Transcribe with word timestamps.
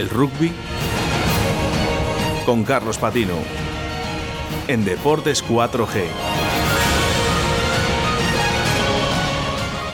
El 0.00 0.08
rugby 0.08 0.50
con 2.46 2.64
Carlos 2.64 2.96
Patino 2.96 3.34
en 4.66 4.82
Deportes 4.82 5.44
4G. 5.46 6.29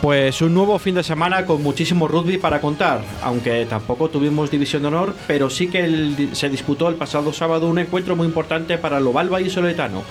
Pues 0.06 0.40
un 0.40 0.54
nuevo 0.54 0.78
fin 0.78 0.94
de 0.94 1.02
semana 1.02 1.44
con 1.46 1.64
muchísimo 1.64 2.06
rugby 2.06 2.38
para 2.38 2.60
contar, 2.60 3.00
aunque 3.24 3.66
tampoco 3.66 4.08
tuvimos 4.08 4.52
división 4.52 4.82
de 4.82 4.86
honor, 4.86 5.16
pero 5.26 5.50
sí 5.50 5.66
que 5.66 6.28
se 6.30 6.48
disputó 6.48 6.88
el 6.88 6.94
pasado 6.94 7.32
sábado 7.32 7.66
un 7.66 7.80
encuentro 7.80 8.14
muy 8.14 8.28
importante 8.28 8.78
para 8.78 8.98
el 8.98 9.06
Oval 9.08 9.44
y 9.44 9.50
Soletano, 9.50 10.04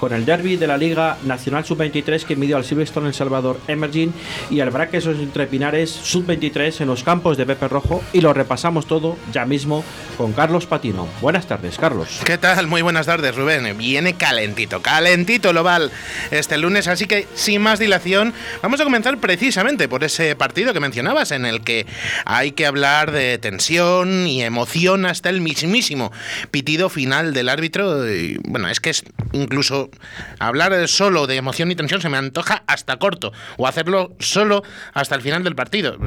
con 0.00 0.14
el 0.14 0.24
derby 0.24 0.56
de 0.56 0.66
la 0.66 0.78
Liga 0.78 1.18
Nacional 1.24 1.66
Sub-23 1.66 2.24
que 2.24 2.36
midió 2.36 2.56
al 2.56 2.64
Silverstone 2.64 3.08
El 3.08 3.12
Salvador 3.12 3.60
Emerging 3.68 4.14
y 4.48 4.60
al 4.60 4.70
Braquesos 4.70 5.18
entre 5.18 5.46
Pinares 5.46 5.90
Sub-23 5.90 6.80
en 6.80 6.88
los 6.88 7.04
campos 7.04 7.36
de 7.36 7.44
Pepe 7.44 7.68
Rojo 7.68 8.02
y 8.14 8.22
lo 8.22 8.32
repasamos 8.32 8.86
todo 8.86 9.18
ya 9.30 9.44
mismo 9.44 9.84
con 10.16 10.32
Carlos 10.32 10.64
Patino. 10.64 11.06
Buenas 11.20 11.46
tardes, 11.46 11.76
Carlos. 11.76 12.22
¿Qué 12.24 12.38
tal? 12.38 12.66
Muy 12.66 12.80
buenas 12.80 13.04
tardes, 13.04 13.36
Rubén. 13.36 13.76
Viene 13.76 14.14
calentito, 14.14 14.80
calentito 14.80 15.50
el 15.50 15.58
Oval 15.58 15.90
este 16.30 16.56
lunes, 16.56 16.88
así 16.88 17.04
que 17.04 17.28
sin 17.34 17.60
más 17.60 17.78
dilación, 17.78 18.32
vamos 18.62 18.80
a 18.80 18.84
comenzar 18.84 19.18
precisamente 19.34 19.88
por 19.88 20.04
ese 20.04 20.36
partido 20.36 20.72
que 20.72 20.78
mencionabas, 20.78 21.32
en 21.32 21.44
el 21.44 21.64
que 21.64 21.86
hay 22.24 22.52
que 22.52 22.66
hablar 22.66 23.10
de 23.10 23.36
tensión 23.38 24.28
y 24.28 24.44
emoción 24.44 25.06
hasta 25.06 25.28
el 25.28 25.40
mismísimo 25.40 26.12
pitido 26.52 26.88
final 26.88 27.34
del 27.34 27.48
árbitro. 27.48 28.08
Y, 28.08 28.38
bueno, 28.46 28.68
es 28.68 28.78
que 28.78 28.90
es 28.90 29.02
incluso 29.32 29.90
hablar 30.38 30.86
solo 30.86 31.26
de 31.26 31.34
emoción 31.34 31.68
y 31.72 31.74
tensión 31.74 32.00
se 32.00 32.08
me 32.08 32.16
antoja 32.16 32.62
hasta 32.68 32.96
corto, 32.98 33.32
o 33.56 33.66
hacerlo 33.66 34.14
solo 34.20 34.62
hasta 34.92 35.16
el 35.16 35.22
final 35.22 35.42
del 35.42 35.56
partido. 35.56 35.98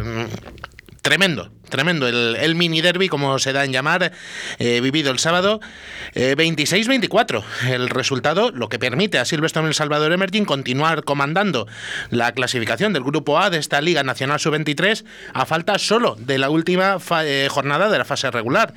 Tremendo, 1.02 1.52
Tremendo, 1.70 2.08
el, 2.08 2.56
mini 2.56 2.82
derby, 2.82 3.10
como 3.10 3.40
se 3.40 3.52
da 3.52 3.66
en 3.66 3.74
llamar, 3.74 4.14
eh, 4.60 4.80
vivido 4.82 5.12
el 5.12 5.20
sábado. 5.20 5.60
26-24 6.16 7.44
eh, 7.44 7.74
el 7.74 7.90
resultado, 7.90 8.52
lo 8.52 8.70
que 8.70 8.80
permite 8.80 9.20
a 9.20 9.26
Silverstone 9.26 9.68
El 9.68 9.74
Salvador 9.74 10.14
Emerging 10.14 10.46
continuar 10.46 11.04
comandando 11.04 11.68
la 12.10 12.32
clasificación 12.32 12.94
del 12.94 13.04
Grupo 13.04 13.38
A 13.40 13.50
de 13.50 13.58
esta 13.58 13.82
Liga 13.82 14.04
Nacional 14.04 14.40
Sub-23 14.40 15.04
a 15.34 15.46
falta 15.46 15.78
solo 15.78 16.16
de 16.18 16.38
la 16.38 16.50
última 16.50 16.98
eh, 17.24 17.48
jornada 17.52 17.90
de 17.90 17.98
la 17.98 18.06
fase 18.06 18.32
regular. 18.32 18.74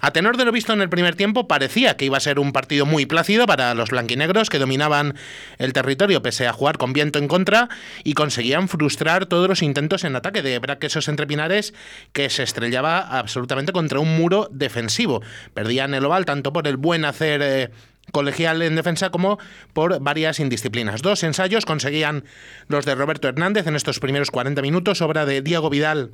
A 0.00 0.10
tenor 0.10 0.36
de 0.36 0.44
lo 0.44 0.52
visto 0.52 0.72
en 0.72 0.82
el 0.82 0.88
primer 0.88 1.14
tiempo, 1.14 1.46
parecía 1.46 1.96
que 1.96 2.04
iba 2.04 2.16
a 2.16 2.20
ser 2.20 2.40
un 2.40 2.52
partido 2.52 2.84
muy 2.84 3.06
plácido 3.06 3.46
para 3.46 3.74
los 3.74 3.90
blanquinegros 3.90 4.50
que 4.50 4.58
dominaban 4.58 5.14
el 5.58 5.72
territorio 5.72 6.22
pese 6.22 6.48
a 6.48 6.52
jugar 6.52 6.76
con 6.76 6.92
viento 6.92 7.20
en 7.20 7.28
contra 7.28 7.68
y 8.02 8.14
conseguían 8.14 8.68
frustrar 8.68 9.26
todos 9.26 9.48
los 9.48 9.62
intentos 9.62 10.02
en 10.04 10.16
ataque 10.16 10.42
de 10.42 10.58
Braquesos 10.58 11.08
entre 11.08 11.26
Pinares 11.26 11.71
que 12.12 12.30
se 12.30 12.42
estrellaba 12.42 12.98
absolutamente 13.00 13.72
contra 13.72 14.00
un 14.00 14.16
muro 14.16 14.48
defensivo. 14.50 15.22
Perdían 15.54 15.94
el 15.94 16.04
oval 16.04 16.24
tanto 16.24 16.52
por 16.52 16.66
el 16.66 16.76
buen 16.76 17.04
hacer... 17.04 17.42
Eh, 17.42 17.70
colegial 18.10 18.60
en 18.62 18.74
defensa 18.74 19.10
como 19.10 19.38
por 19.72 20.00
varias 20.00 20.40
indisciplinas. 20.40 21.02
Dos 21.02 21.22
ensayos 21.22 21.64
conseguían 21.64 22.24
los 22.66 22.84
de 22.84 22.96
Roberto 22.96 23.28
Hernández 23.28 23.68
en 23.68 23.76
estos 23.76 24.00
primeros 24.00 24.32
40 24.32 24.60
minutos, 24.60 25.00
obra 25.02 25.24
de 25.24 25.40
Diego 25.40 25.70
Vidal 25.70 26.10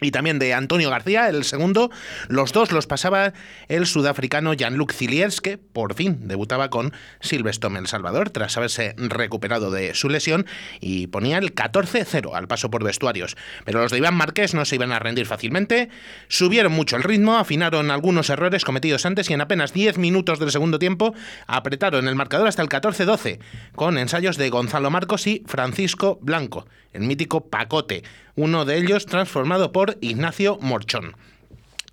y 0.00 0.10
también 0.10 0.38
de 0.38 0.52
Antonio 0.52 0.90
García, 0.90 1.28
el 1.28 1.44
segundo. 1.44 1.90
Los 2.28 2.52
dos 2.52 2.70
los 2.70 2.86
pasaba 2.86 3.32
el 3.68 3.86
sudafricano 3.86 4.52
Jean-Luc 4.52 4.92
Ciliers, 4.92 5.40
que 5.40 5.56
por 5.56 5.94
fin 5.94 6.28
debutaba 6.28 6.68
con 6.68 6.92
Silverstone 7.20 7.78
El 7.78 7.86
Salvador 7.86 8.30
tras 8.30 8.56
haberse 8.56 8.94
recuperado 8.96 9.70
de 9.70 9.94
su 9.94 10.08
lesión 10.08 10.46
y 10.80 11.06
ponía 11.06 11.38
el 11.38 11.54
14-0 11.54 12.34
al 12.34 12.46
paso 12.46 12.70
por 12.70 12.84
vestuarios. 12.84 13.36
Pero 13.64 13.80
los 13.80 13.90
de 13.90 13.98
Iván 13.98 14.14
Márquez 14.14 14.52
no 14.54 14.64
se 14.64 14.74
iban 14.74 14.92
a 14.92 14.98
rendir 14.98 15.26
fácilmente, 15.26 15.88
subieron 16.28 16.72
mucho 16.72 16.96
el 16.96 17.02
ritmo, 17.02 17.36
afinaron 17.38 17.90
algunos 17.90 18.28
errores 18.28 18.64
cometidos 18.64 19.06
antes 19.06 19.30
y 19.30 19.34
en 19.34 19.40
apenas 19.40 19.72
10 19.72 19.96
minutos 19.96 20.38
del 20.38 20.50
segundo 20.50 20.78
tiempo 20.78 21.14
apretaron 21.46 22.06
el 22.06 22.14
marcador 22.14 22.48
hasta 22.48 22.62
el 22.62 22.68
14-12 22.68 23.38
con 23.74 23.96
ensayos 23.96 24.36
de 24.36 24.50
Gonzalo 24.50 24.90
Marcos 24.90 25.26
y 25.26 25.42
Francisco 25.46 26.18
Blanco, 26.20 26.66
el 26.92 27.02
mítico 27.02 27.48
Pacote 27.48 28.02
uno 28.36 28.64
de 28.64 28.76
ellos 28.78 29.06
transformado 29.06 29.72
por 29.72 29.98
Ignacio 30.00 30.58
Morchón. 30.60 31.16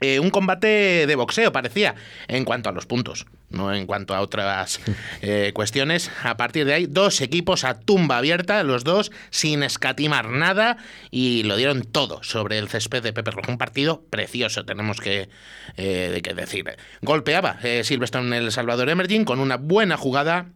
Eh, 0.04 0.20
un 0.20 0.32
combate 0.32 1.08
de 1.08 1.16
boxeo 1.16 1.54
parecía 1.54 1.96
en 2.28 2.44
cuanto 2.44 2.68
a 2.68 2.74
los 2.74 2.86
puntos, 2.86 3.26
no 3.50 3.74
en 3.74 3.86
cuanto 3.86 4.14
a 4.14 4.20
otras 4.20 4.82
eh, 5.22 5.52
cuestiones. 5.54 6.12
A 6.24 6.36
partir 6.36 6.66
de 6.66 6.74
ahí, 6.74 6.88
dos 6.88 7.22
equipos 7.22 7.64
a 7.64 7.80
tumba 7.80 8.18
abierta, 8.18 8.62
los 8.64 8.84
dos 8.84 9.14
sin 9.30 9.64
escatimar 9.64 10.28
nada 10.28 10.76
y 11.10 11.44
lo 11.44 11.56
dieron 11.56 11.84
todo 11.84 12.22
sobre 12.22 12.58
el 12.58 12.68
césped 12.68 13.02
de 13.02 13.14
Pepe 13.14 13.32
Rojo. 13.32 13.50
Un 13.50 13.58
partido 13.58 14.04
precioso, 14.10 14.66
tenemos 14.66 15.00
que, 15.00 15.30
eh, 15.78 16.20
que 16.22 16.34
decir. 16.34 16.66
Golpeaba 17.02 17.60
Silverstone 17.84 18.36
en 18.36 18.44
el 18.44 18.52
Salvador 18.52 18.90
Emerging 18.90 19.24
con 19.24 19.40
una 19.40 19.56
buena 19.56 19.96
jugada 19.96 20.48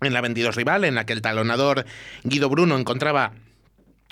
en 0.00 0.14
la 0.14 0.22
22 0.22 0.56
rival, 0.56 0.84
en 0.84 0.94
la 0.94 1.04
que 1.04 1.12
el 1.12 1.20
talonador 1.20 1.84
Guido 2.24 2.48
Bruno 2.48 2.78
encontraba 2.78 3.32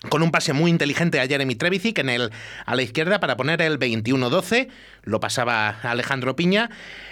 con 0.08 0.22
un 0.22 0.30
pase 0.30 0.52
muy 0.52 0.70
inteligente 0.70 1.20
a 1.20 1.26
Jeremy 1.26 1.54
Trevicic 1.56 1.98
en 1.98 2.08
el, 2.08 2.30
a 2.64 2.76
la 2.76 2.82
izquierda 2.82 3.18
para 3.20 3.36
poner 3.36 3.60
el 3.62 3.78
21-12. 3.78 4.68
Lo 5.02 5.20
pasaba 5.20 5.68
Alejandro 5.82 6.36
Piña, 6.36 6.70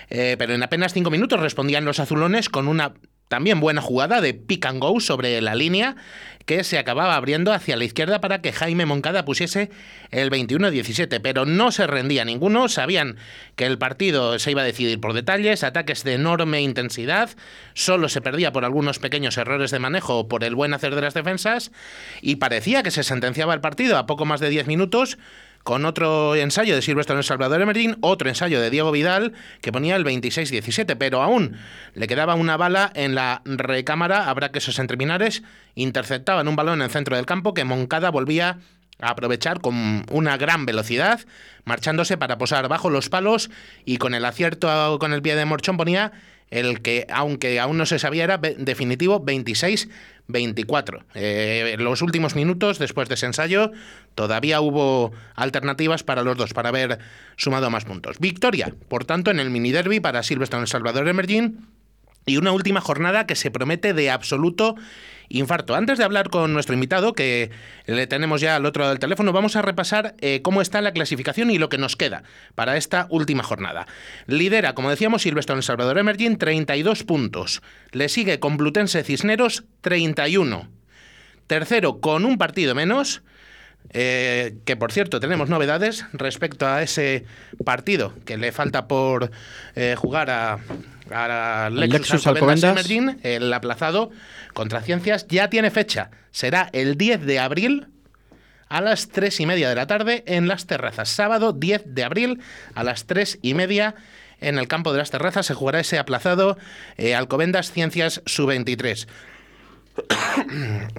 eh, 0.09 0.37
pero 0.39 0.55
en 0.55 0.63
apenas 0.63 0.93
cinco 0.93 1.11
minutos 1.11 1.41
respondían 1.41 1.85
los 1.85 1.99
azulones 1.99 2.49
con 2.49 2.69
una 2.69 2.95
también 3.29 3.61
buena 3.61 3.81
jugada 3.81 4.21
de 4.21 4.35
pick 4.35 4.67
and 4.67 4.81
go 4.81 5.01
sobre 5.01 5.41
la 5.41 5.55
línea 5.55 5.97
que 6.47 6.63
se 6.63 6.79
acababa 6.79 7.17
abriendo 7.17 7.53
hacia 7.53 7.77
la 7.77 7.85
izquierda 7.85 8.21
para 8.21 8.41
que 8.41 8.53
Jaime 8.53 8.87
Moncada 8.87 9.25
pusiese 9.25 9.69
el 10.13 10.31
21-17, 10.31 11.21
pero 11.21 11.45
no 11.45 11.73
se 11.73 11.89
rendía 11.89 12.25
ninguno, 12.25 12.69
sabían 12.69 13.17
que 13.57 13.67
el 13.67 13.79
partido 13.79 14.39
se 14.39 14.53
iba 14.53 14.63
a 14.63 14.65
decidir 14.65 15.01
por 15.01 15.13
detalles, 15.13 15.65
ataques 15.65 16.05
de 16.05 16.15
enorme 16.15 16.63
intensidad, 16.63 17.31
solo 17.75 18.09
se 18.09 18.21
perdía 18.21 18.53
por 18.53 18.65
algunos 18.65 19.01
pequeños 19.01 19.37
errores 19.37 19.73
de 19.73 19.81
manejo 19.81 20.21
o 20.21 20.29
por 20.29 20.45
el 20.45 20.55
buen 20.55 20.73
hacer 20.73 20.95
de 20.95 21.03
las 21.03 21.15
defensas, 21.15 21.73
y 22.23 22.37
parecía 22.37 22.85
que 22.85 22.93
se 22.93 23.03
sentenciaba 23.03 23.53
el 23.53 23.61
partido 23.61 23.99
a 23.99 24.07
poco 24.07 24.25
más 24.25 24.39
de 24.39 24.49
10 24.49 24.69
minutos 24.69 25.19
con 25.67 25.85
otro 25.85 26.37
ensayo 26.37 26.77
de 26.77 26.81
Silvestre 26.81 27.21
Salvador 27.25 27.61
Emerín, 27.61 27.97
otro 28.01 28.29
ensayo 28.29 28.61
de 28.61 28.71
Diego 28.71 28.93
Vidal 28.93 29.33
que 29.61 29.73
ponía 29.73 29.97
el 29.97 30.05
26-17, 30.05 30.95
pero 30.97 31.23
aún 31.23 31.57
le 31.93 32.07
quedaba 32.07 32.37
una 32.37 32.57
bala 32.57 32.93
en 32.95 33.17
la 33.17 33.43
recámara, 33.45 34.31
habrá 34.31 34.53
que 34.53 34.61
esos 34.61 34.79
entreminares 34.79 35.43
interceptaban 35.75 36.47
un 36.47 36.55
balón 36.55 36.75
en 36.75 36.83
el 36.83 36.91
centro 36.91 37.17
del 37.17 37.27
campo 37.27 37.53
que 37.53 37.65
Moncada 37.65 38.13
volvía 38.13 38.61
a 39.01 39.11
aprovechar 39.11 39.61
con 39.61 40.07
una 40.13 40.37
gran 40.37 40.67
velocidad, 40.67 41.19
marchándose 41.65 42.17
para 42.17 42.39
posar 42.39 42.69
bajo 42.69 42.89
los 42.89 43.09
palos 43.09 43.51
y 43.85 43.97
con 43.97 44.15
el 44.15 44.25
acierto 44.25 45.01
con 45.01 45.13
el 45.13 45.21
pie 45.21 45.35
de 45.35 45.47
Morchón 45.47 45.77
ponía 45.77 46.13
el 46.51 46.81
que, 46.81 47.07
aunque 47.11 47.59
aún 47.61 47.77
no 47.77 47.87
se 47.87 47.99
sabía, 47.99 48.25
era 48.25 48.39
definitivo 48.39 49.25
26-24. 49.25 51.05
Eh, 51.15 51.77
los 51.79 52.03
últimos 52.03 52.35
minutos, 52.35 52.79
después 52.79 53.09
de 53.09 53.15
ese 53.15 53.27
ensayo, 53.27 53.73
todavía 54.15 54.61
hubo 54.61 55.13
alternativas 55.35 56.03
para 56.03 56.23
los 56.23 56.37
dos, 56.37 56.53
para 56.53 56.69
haber 56.69 56.99
sumado 57.37 57.71
más 57.71 57.85
puntos. 57.85 58.19
Victoria, 58.19 58.73
por 58.89 59.05
tanto, 59.05 59.31
en 59.31 59.41
el 59.41 59.51
mini 59.51 59.73
derby 59.73 60.01
para 60.01 60.23
Silverstone 60.23 60.63
El 60.63 60.69
Salvador 60.69 61.09
Emerging 61.09 61.67
y 62.29 62.39
una 62.39 62.51
última 62.51 62.81
jornada 62.81 63.25
que 63.25 63.37
se 63.37 63.53
promete 63.53 63.95
de 63.95 64.11
absoluto 64.11 64.75
infarto. 65.29 65.77
Antes 65.77 65.97
de 65.97 66.05
hablar 66.05 66.29
con 66.29 66.53
nuestro 66.53 66.75
invitado, 66.75 67.13
que 67.13 67.51
le 67.87 68.09
tenemos 68.09 68.41
ya 68.41 68.57
al 68.57 68.67
otro 68.67 68.81
lado 68.81 68.93
del 68.93 68.99
teléfono, 68.99 69.33
vamos 69.33 69.55
a 69.55 69.63
repasar 69.63 70.17
eh, 70.21 70.43
cómo 70.43 70.61
está 70.61 70.81
la 70.81 70.93
clasificación 70.93 71.53
y 71.53 71.59
lo 71.59 71.69
que 71.69 71.79
nos 71.79 71.95
queda 71.95 72.25
para 72.57 72.77
esta 72.77 73.07
última 73.11 73.45
jornada. 73.45 73.87
Lidera, 74.27 74.75
como 74.75 74.91
decíamos, 74.91 75.23
Silvestre 75.23 75.55
en 75.55 75.63
Salvador 75.63 75.99
Emerging, 75.99 76.37
32 76.37 77.05
puntos. 77.05 77.63
Le 77.93 78.09
sigue 78.09 78.41
Complutense 78.41 79.05
Cisneros, 79.05 79.65
31. 79.83 80.69
Tercero, 81.47 82.01
con 82.01 82.25
un 82.25 82.39
partido 82.39 82.75
menos. 82.75 83.23
Eh, 83.91 84.57
que 84.65 84.75
por 84.75 84.91
cierto 84.91 85.21
tenemos 85.21 85.49
novedades 85.49 86.07
respecto 86.13 86.67
a 86.67 86.83
ese 86.83 87.25
partido 87.65 88.13
que 88.25 88.37
le 88.37 88.51
falta 88.51 88.89
por 88.89 89.31
eh, 89.77 89.95
jugar 89.97 90.29
a, 90.29 90.59
a 91.11 91.71
Lexus 91.71 92.27
Alcobendas 92.27 92.89
el 93.23 93.53
aplazado 93.53 94.11
contra 94.55 94.81
Ciencias 94.81 95.27
ya 95.29 95.51
tiene 95.51 95.71
fecha. 95.71 96.11
Será 96.31 96.69
el 96.73 96.97
10 96.97 97.27
de 97.27 97.39
abril 97.39 97.87
a 98.69 98.81
las 98.81 99.09
3 99.09 99.41
y 99.41 99.47
media 99.47 99.69
de 99.69 99.75
la 99.75 99.87
tarde 99.87 100.25
en 100.27 100.49
las 100.49 100.67
terrazas. 100.67 101.09
Sábado 101.09 101.53
10 101.53 101.95
de 101.95 102.05
abril 102.05 102.41
a 102.75 102.83
las 102.83 103.07
3 103.07 103.39
y 103.43 103.55
media 103.55 103.95
en 104.41 104.59
el 104.59 104.69
campo 104.69 104.93
de 104.93 104.99
las 104.99 105.11
terrazas 105.11 105.47
se 105.47 105.55
jugará 105.55 105.81
ese 105.81 105.99
aplazado 105.99 106.59
eh, 106.97 107.15
Alcobendas 107.15 107.73
Ciencias 107.73 108.23
Sub-23. 108.27 109.07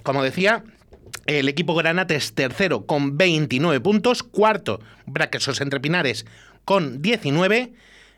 Como 0.03 0.23
decía, 0.23 0.63
el 1.27 1.47
equipo 1.49 1.75
Granate 1.75 2.15
es 2.15 2.33
tercero 2.33 2.85
con 2.85 3.17
29 3.17 3.79
puntos, 3.81 4.23
cuarto 4.23 4.79
Braquesos 5.05 5.61
Entre 5.61 5.79
Pinares 5.79 6.25
con 6.65 7.01
19 7.01 7.73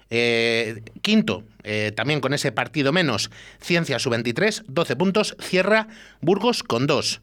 eh, 0.10 0.82
quinto, 1.02 1.44
eh, 1.64 1.92
también 1.96 2.20
con 2.20 2.34
ese 2.34 2.52
partido 2.52 2.92
menos, 2.92 3.30
Ciencia 3.62 4.00
Sub-23, 4.00 4.64
12 4.68 4.96
puntos, 4.96 5.36
cierra 5.40 5.88
Burgos 6.22 6.64
con 6.64 6.88
2. 6.88 7.22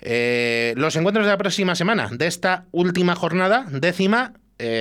Eh, 0.00 0.74
los 0.76 0.96
encuentros 0.96 1.26
de 1.26 1.32
la 1.32 1.38
próxima 1.38 1.74
semana, 1.74 2.08
de 2.10 2.26
esta 2.26 2.64
última 2.72 3.14
jornada, 3.14 3.66
décima, 3.70 4.34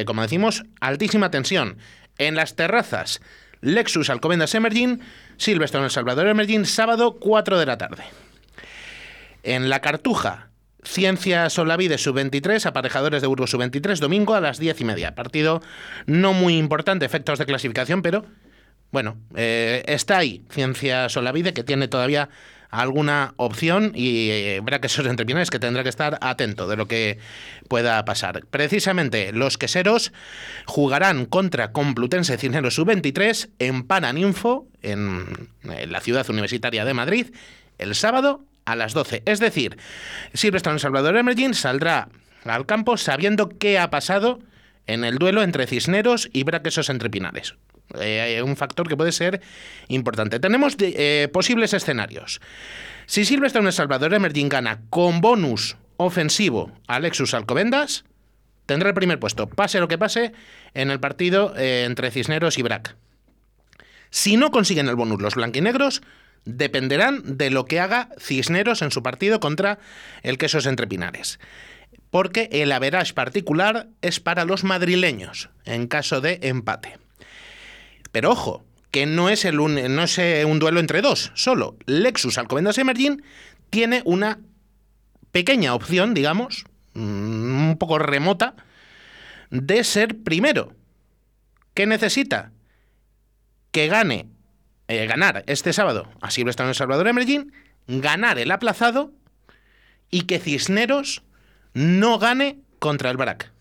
como 0.07 0.23
decimos, 0.23 0.63
altísima 0.81 1.29
tensión. 1.29 1.77
En 2.17 2.35
las 2.35 2.55
terrazas, 2.55 3.21
Lexus 3.61 4.09
Alcobendas 4.09 4.55
Emerging, 4.55 5.01
Silverstone 5.37 5.85
El 5.85 5.91
Salvador 5.91 6.27
Emerging, 6.27 6.65
sábado 6.65 7.17
4 7.19 7.59
de 7.59 7.65
la 7.67 7.77
tarde. 7.77 8.03
En 9.43 9.69
la 9.69 9.81
Cartuja, 9.81 10.46
Ciencia 10.87 11.49
Solavide 11.49 11.97
Sub-23, 11.97 12.65
Aparejadores 12.65 13.21
de 13.21 13.27
Burgos 13.27 13.51
Sub-23, 13.51 13.99
domingo 13.99 14.33
a 14.33 14.41
las 14.41 14.57
10 14.57 14.81
y 14.81 14.83
media. 14.85 15.15
Partido 15.15 15.61
no 16.05 16.33
muy 16.33 16.57
importante, 16.57 17.05
efectos 17.05 17.39
de 17.39 17.45
clasificación, 17.45 18.01
pero 18.01 18.25
bueno, 18.91 19.17
eh, 19.35 19.83
está 19.87 20.17
ahí 20.17 20.43
Ciencia 20.49 21.09
Solavide, 21.09 21.53
que 21.53 21.63
tiene 21.63 21.87
todavía 21.87 22.29
alguna 22.69 23.33
opción 23.37 23.91
y 23.95 24.29
eh, 24.29 24.61
verá 24.63 24.79
que 24.79 24.87
esos 24.87 25.05
entrepinares 25.05 25.49
que 25.49 25.59
tendrá 25.59 25.83
que 25.83 25.89
estar 25.89 26.17
atento 26.21 26.67
de 26.67 26.77
lo 26.77 26.87
que 26.87 27.19
pueda 27.67 28.03
pasar. 28.05 28.45
Precisamente 28.49 29.31
los 29.31 29.57
queseros 29.57 30.11
jugarán 30.65 31.25
contra 31.25 31.71
Complutense 31.71 32.37
Cisneros 32.37 32.75
Sub-23 32.75 33.49
en 33.59 33.83
Paraninfo, 33.83 34.67
en 34.81 35.49
la 35.63 35.99
ciudad 36.01 36.29
universitaria 36.29 36.85
de 36.85 36.93
Madrid, 36.93 37.27
el 37.77 37.93
sábado 37.95 38.46
a 38.67 38.75
las 38.75 38.93
12. 38.93 39.23
Es 39.25 39.39
decir, 39.39 39.77
Silverstone 40.33 40.77
Salvador 40.77 41.15
Emerging 41.15 41.53
saldrá 41.53 42.09
al 42.43 42.65
campo 42.65 42.97
sabiendo 42.97 43.49
qué 43.49 43.79
ha 43.79 43.89
pasado 43.89 44.39
en 44.87 45.05
el 45.05 45.17
duelo 45.17 45.41
entre 45.41 45.67
Cisneros 45.67 46.29
y 46.33 46.43
Braquesos 46.43 46.89
Entrepinares. 46.89 47.55
Eh, 47.97 48.41
un 48.43 48.57
factor 48.57 48.89
que 48.89 48.97
puede 48.97 49.13
ser 49.13 49.41
importante. 49.87 50.41
Tenemos 50.41 50.75
eh, 50.79 51.29
posibles 51.31 51.73
escenarios. 51.73 52.41
Si 53.05 53.23
Silverstone 53.23 53.71
Salvador 53.71 54.13
Emerging 54.13 54.49
gana 54.49 54.81
con 54.89 55.21
bonus 55.21 55.77
ofensivo 55.95 56.71
a 56.87 56.99
Lexus 56.99 57.33
Alcobendas, 57.33 58.03
tendrá 58.65 58.89
el 58.89 58.95
primer 58.95 59.17
puesto, 59.17 59.47
pase 59.47 59.79
lo 59.79 59.87
que 59.87 59.97
pase, 59.97 60.33
en 60.73 60.91
el 60.91 60.99
partido 60.99 61.53
eh, 61.55 61.85
entre 61.85 62.11
Cisneros 62.11 62.57
y 62.57 62.63
Brac. 62.63 62.97
Si 64.09 64.35
no 64.35 64.51
consiguen 64.51 64.89
el 64.89 64.97
bonus 64.97 65.21
los 65.21 65.35
blanquinegros, 65.35 66.01
dependerán 66.47 67.37
de 67.37 67.49
lo 67.49 67.65
que 67.65 67.79
haga 67.79 68.09
Cisneros 68.19 68.81
en 68.81 68.91
su 68.91 69.03
partido 69.03 69.39
contra 69.39 69.79
el 70.23 70.37
Quesos 70.37 70.65
Entrepinares. 70.65 71.39
Porque 72.09 72.49
el 72.51 72.71
average 72.71 73.13
particular 73.13 73.87
es 74.01 74.19
para 74.19 74.45
los 74.45 74.63
madrileños 74.63 75.49
en 75.65 75.87
caso 75.87 76.21
de 76.21 76.39
empate. 76.43 76.97
Pero 78.11 78.31
ojo, 78.31 78.65
que 78.91 79.05
no 79.05 79.29
es, 79.29 79.43
el 79.43 79.59
un, 79.59 79.75
no 79.95 80.03
es 80.03 80.17
eh, 80.17 80.45
un 80.45 80.59
duelo 80.59 80.79
entre 80.79 81.01
dos, 81.01 81.31
solo 81.35 81.77
Lexus 81.85 82.37
Alcobendas 82.37 82.77
Emerging 82.77 83.21
tiene 83.69 84.01
una 84.05 84.39
pequeña 85.31 85.75
opción, 85.75 86.13
digamos, 86.13 86.63
mm, 86.93 87.69
un 87.69 87.77
poco 87.77 87.99
remota, 87.99 88.55
de 89.49 89.83
ser 89.83 90.23
primero. 90.23 90.73
¿Qué 91.73 91.85
necesita? 91.85 92.51
Que 93.71 93.87
gane 93.87 94.29
eh, 94.87 95.05
ganar 95.05 95.43
este 95.47 95.73
sábado 95.73 96.09
a 96.21 96.31
Silvestre 96.31 96.65
en 96.65 96.73
Salvador 96.73 97.07
Emerging, 97.07 97.51
ganar 97.87 98.39
el 98.39 98.51
aplazado 98.51 99.11
y 100.09 100.21
que 100.21 100.39
Cisneros 100.39 101.23
no 101.73 102.19
gane 102.19 102.59
contra 102.79 103.11
el 103.11 103.17
Barak. 103.17 103.51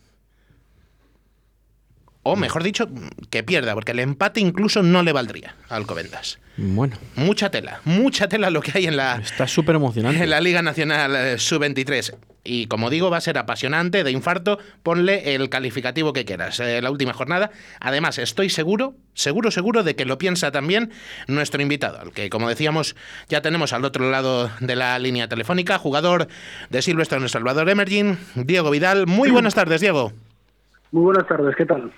O 2.23 2.35
mejor 2.35 2.65
dicho, 2.65 2.89
que 3.31 3.45
pierda, 3.45 3.75
porque 3.75 3.93
el 3.93 4.01
empate 4.01 4.41
incluso 4.41 4.83
no 4.83 5.05
le 5.05 5.13
valdría 5.13 5.55
a 5.69 5.77
Alcobendas. 5.77 6.41
Bueno. 6.57 6.97
Mucha 7.15 7.51
tela, 7.51 7.81
mucha 7.85 8.29
tela 8.29 8.51
lo 8.51 8.63
que 8.63 8.73
hay 8.75 8.87
en 8.87 8.97
la. 8.97 9.17
Está 9.23 9.47
súper 9.47 9.77
emocionante. 9.77 10.25
En 10.25 10.31
la 10.31 10.41
Liga 10.41 10.61
Nacional 10.61 11.15
eh, 11.15 11.39
Sub-23. 11.39 12.17
Y 12.47 12.67
como 12.67 12.91
digo, 12.91 13.11
va 13.11 13.17
a 13.19 13.21
ser 13.21 13.39
apasionante, 13.39 14.05
de 14.05 14.11
infarto. 14.11 14.59
Ponle 14.83 15.35
el 15.35 15.49
calificativo 15.49 16.13
que 16.13 16.25
quieras. 16.25 16.61
Eh, 16.61 16.81
la 16.81 16.91
última 16.91 17.13
jornada. 17.13 17.51
Además, 17.81 18.19
estoy 18.19 18.49
seguro, 18.49 18.95
seguro, 19.15 19.51
seguro 19.51 19.83
de 19.83 19.97
que 19.97 20.05
lo 20.05 20.19
piensa 20.19 20.51
también 20.51 20.91
nuestro 21.27 21.63
invitado, 21.63 22.01
al 22.01 22.13
que, 22.13 22.31
como 22.31 22.49
decíamos, 22.49 22.97
ya 23.29 23.43
tenemos 23.43 23.73
al 23.73 23.85
otro 23.85 24.11
lado 24.11 24.51
de 24.61 24.77
la 24.77 24.99
línea 24.99 25.29
telefónica, 25.29 25.79
jugador 25.79 26.29
de 26.71 26.83
Silvestre 26.83 27.19
en 27.19 27.29
Salvador 27.29 27.69
Emerging, 27.69 28.19
Diego 28.35 28.71
Vidal. 28.71 29.07
Muy 29.07 29.31
buenas 29.31 29.55
tardes, 29.55 29.81
Diego. 29.81 30.13
Muy 30.93 31.05
buenas 31.05 31.27
tardes, 31.27 31.55
¿qué 31.57 31.67
tal? 31.67 31.93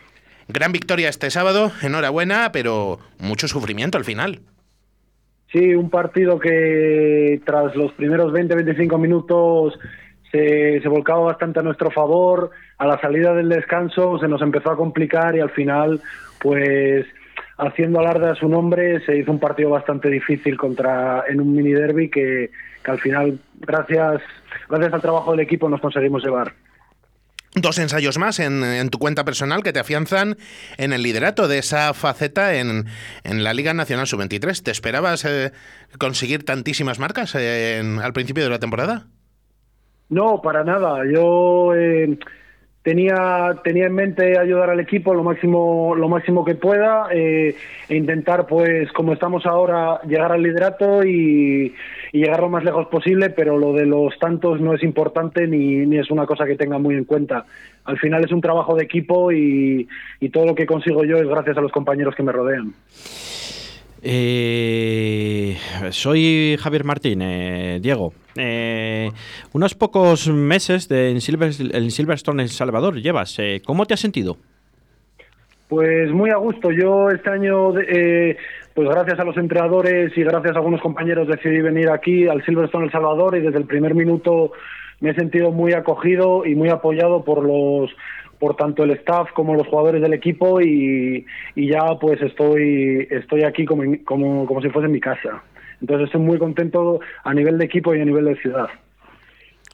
Gran 0.48 0.72
victoria 0.72 1.10
este 1.10 1.30
sábado, 1.30 1.72
enhorabuena, 1.82 2.52
pero 2.52 2.98
mucho 3.18 3.48
sufrimiento 3.48 3.98
al 3.98 4.04
final. 4.04 4.40
Sí, 5.52 5.74
un 5.74 5.88
partido 5.88 6.38
que 6.38 7.40
tras 7.44 7.74
los 7.74 7.92
primeros 7.92 8.32
20-25 8.32 8.98
minutos 8.98 9.78
se, 10.30 10.80
se, 10.80 10.88
volcaba 10.88 11.20
bastante 11.20 11.60
a 11.60 11.62
nuestro 11.62 11.90
favor. 11.90 12.50
A 12.78 12.86
la 12.86 13.00
salida 13.00 13.34
del 13.34 13.48
descanso 13.48 14.18
se 14.18 14.28
nos 14.28 14.42
empezó 14.42 14.70
a 14.70 14.76
complicar 14.76 15.36
y 15.36 15.40
al 15.40 15.50
final, 15.50 16.00
pues 16.40 17.06
haciendo 17.58 18.00
alarde 18.00 18.30
a 18.30 18.34
su 18.34 18.48
nombre, 18.48 19.04
se 19.04 19.16
hizo 19.16 19.32
un 19.32 19.40
partido 19.40 19.70
bastante 19.70 20.08
difícil 20.08 20.56
contra 20.56 21.24
en 21.28 21.40
un 21.40 21.54
mini 21.54 21.72
derby 21.72 22.08
que, 22.08 22.50
que 22.84 22.90
al 22.90 23.00
final, 23.00 23.38
gracias, 23.60 24.22
gracias 24.68 24.92
al 24.92 25.02
trabajo 25.02 25.32
del 25.32 25.40
equipo, 25.40 25.68
nos 25.68 25.80
conseguimos 25.80 26.22
llevar 26.24 26.52
dos 27.54 27.78
ensayos 27.78 28.18
más 28.18 28.38
en, 28.40 28.62
en, 28.62 28.90
tu 28.90 28.98
cuenta 28.98 29.24
personal 29.24 29.62
que 29.62 29.72
te 29.72 29.80
afianzan 29.80 30.36
en 30.76 30.92
el 30.92 31.02
liderato 31.02 31.48
de 31.48 31.58
esa 31.58 31.94
faceta 31.94 32.54
en, 32.54 32.86
en 33.24 33.44
la 33.44 33.54
Liga 33.54 33.74
Nacional 33.74 34.06
Sub-23. 34.06 34.62
¿Te 34.62 34.70
esperabas 34.70 35.24
eh, 35.24 35.52
conseguir 35.98 36.44
tantísimas 36.44 36.98
marcas 36.98 37.34
eh, 37.34 37.78
en, 37.78 37.98
al 38.00 38.12
principio 38.12 38.44
de 38.44 38.50
la 38.50 38.58
temporada? 38.58 39.06
No, 40.10 40.40
para 40.40 40.64
nada. 40.64 41.02
Yo 41.12 41.74
eh, 41.74 42.18
tenía 42.82 43.60
tenía 43.62 43.86
en 43.86 43.94
mente 43.94 44.38
ayudar 44.38 44.70
al 44.70 44.80
equipo 44.80 45.12
lo 45.12 45.22
máximo 45.22 45.94
lo 45.94 46.08
máximo 46.08 46.42
que 46.42 46.54
pueda 46.54 47.08
eh, 47.12 47.54
e 47.88 47.96
intentar 47.96 48.46
pues 48.46 48.90
como 48.92 49.12
estamos 49.12 49.44
ahora 49.46 50.00
llegar 50.06 50.32
al 50.32 50.42
liderato 50.42 51.04
y, 51.04 51.74
llegar 52.12 52.40
lo 52.40 52.48
más 52.48 52.64
lejos 52.64 52.86
posible 52.86 53.28
pero 53.28 53.58
lo 53.58 53.74
de 53.74 53.84
los 53.84 54.18
tantos 54.18 54.60
no 54.60 54.74
es 54.74 54.82
importante 54.82 55.46
ni, 55.46 55.84
ni, 55.86 55.98
es 55.98 56.10
una 56.10 56.24
cosa 56.24 56.46
que 56.46 56.56
tenga 56.56 56.78
muy 56.78 56.94
en 56.94 57.04
cuenta 57.04 57.44
al 57.84 57.98
final 57.98 58.24
es 58.24 58.32
un 58.32 58.40
trabajo 58.40 58.74
de 58.74 58.84
equipo 58.84 59.30
y, 59.32 59.86
y 60.20 60.28
todo 60.30 60.46
lo 60.46 60.54
que 60.54 60.64
consigo 60.64 61.04
yo 61.04 61.18
es 61.18 61.28
gracias 61.28 61.58
a 61.58 61.60
los 61.60 61.72
compañeros 61.72 62.14
que 62.14 62.22
me 62.22 62.32
rodean 62.32 62.72
eh, 64.02 65.56
soy 65.90 66.56
Javier 66.60 66.84
Martín, 66.84 67.20
eh, 67.20 67.80
Diego. 67.82 68.12
Eh, 68.38 69.10
unos 69.52 69.74
pocos 69.74 70.28
meses 70.28 70.88
de, 70.88 71.10
en, 71.10 71.20
Silver, 71.20 71.50
en 71.58 71.90
Silverstone, 71.90 72.42
El 72.42 72.48
Salvador, 72.50 73.00
llevas. 73.00 73.38
Eh, 73.38 73.60
¿Cómo 73.64 73.84
te 73.84 73.94
has 73.94 74.00
sentido? 74.00 74.36
Pues 75.68 76.10
muy 76.12 76.30
a 76.30 76.36
gusto. 76.36 76.70
Yo 76.70 77.10
este 77.10 77.28
año, 77.28 77.78
eh, 77.78 78.36
pues 78.74 78.88
gracias 78.88 79.18
a 79.18 79.24
los 79.24 79.36
entrenadores 79.36 80.16
y 80.16 80.22
gracias 80.22 80.54
a 80.54 80.58
algunos 80.58 80.80
compañeros 80.80 81.28
decidí 81.28 81.60
venir 81.60 81.90
aquí 81.90 82.28
al 82.28 82.44
Silverstone 82.44 82.86
El 82.86 82.92
Salvador 82.92 83.36
y 83.36 83.40
desde 83.40 83.58
el 83.58 83.66
primer 83.66 83.94
minuto 83.94 84.52
me 85.00 85.10
he 85.10 85.14
sentido 85.14 85.50
muy 85.50 85.74
acogido 85.74 86.46
y 86.46 86.54
muy 86.54 86.70
apoyado 86.70 87.24
por 87.24 87.44
los 87.44 87.90
por 88.38 88.54
tanto 88.54 88.84
el 88.84 88.92
staff 88.92 89.32
como 89.32 89.56
los 89.56 89.66
jugadores 89.66 90.00
del 90.00 90.12
equipo 90.12 90.60
y, 90.60 91.26
y 91.56 91.68
ya 91.68 91.98
pues 92.00 92.22
estoy 92.22 93.08
estoy 93.10 93.42
aquí 93.42 93.64
como, 93.64 93.82
como, 94.04 94.46
como 94.46 94.62
si 94.62 94.70
fuese 94.70 94.88
mi 94.88 95.00
casa. 95.00 95.42
Entonces 95.80 96.06
estoy 96.06 96.20
muy 96.20 96.38
contento 96.38 97.00
a 97.24 97.34
nivel 97.34 97.58
de 97.58 97.64
equipo 97.64 97.94
y 97.94 98.00
a 98.00 98.04
nivel 98.04 98.24
de 98.24 98.36
ciudad. 98.36 98.68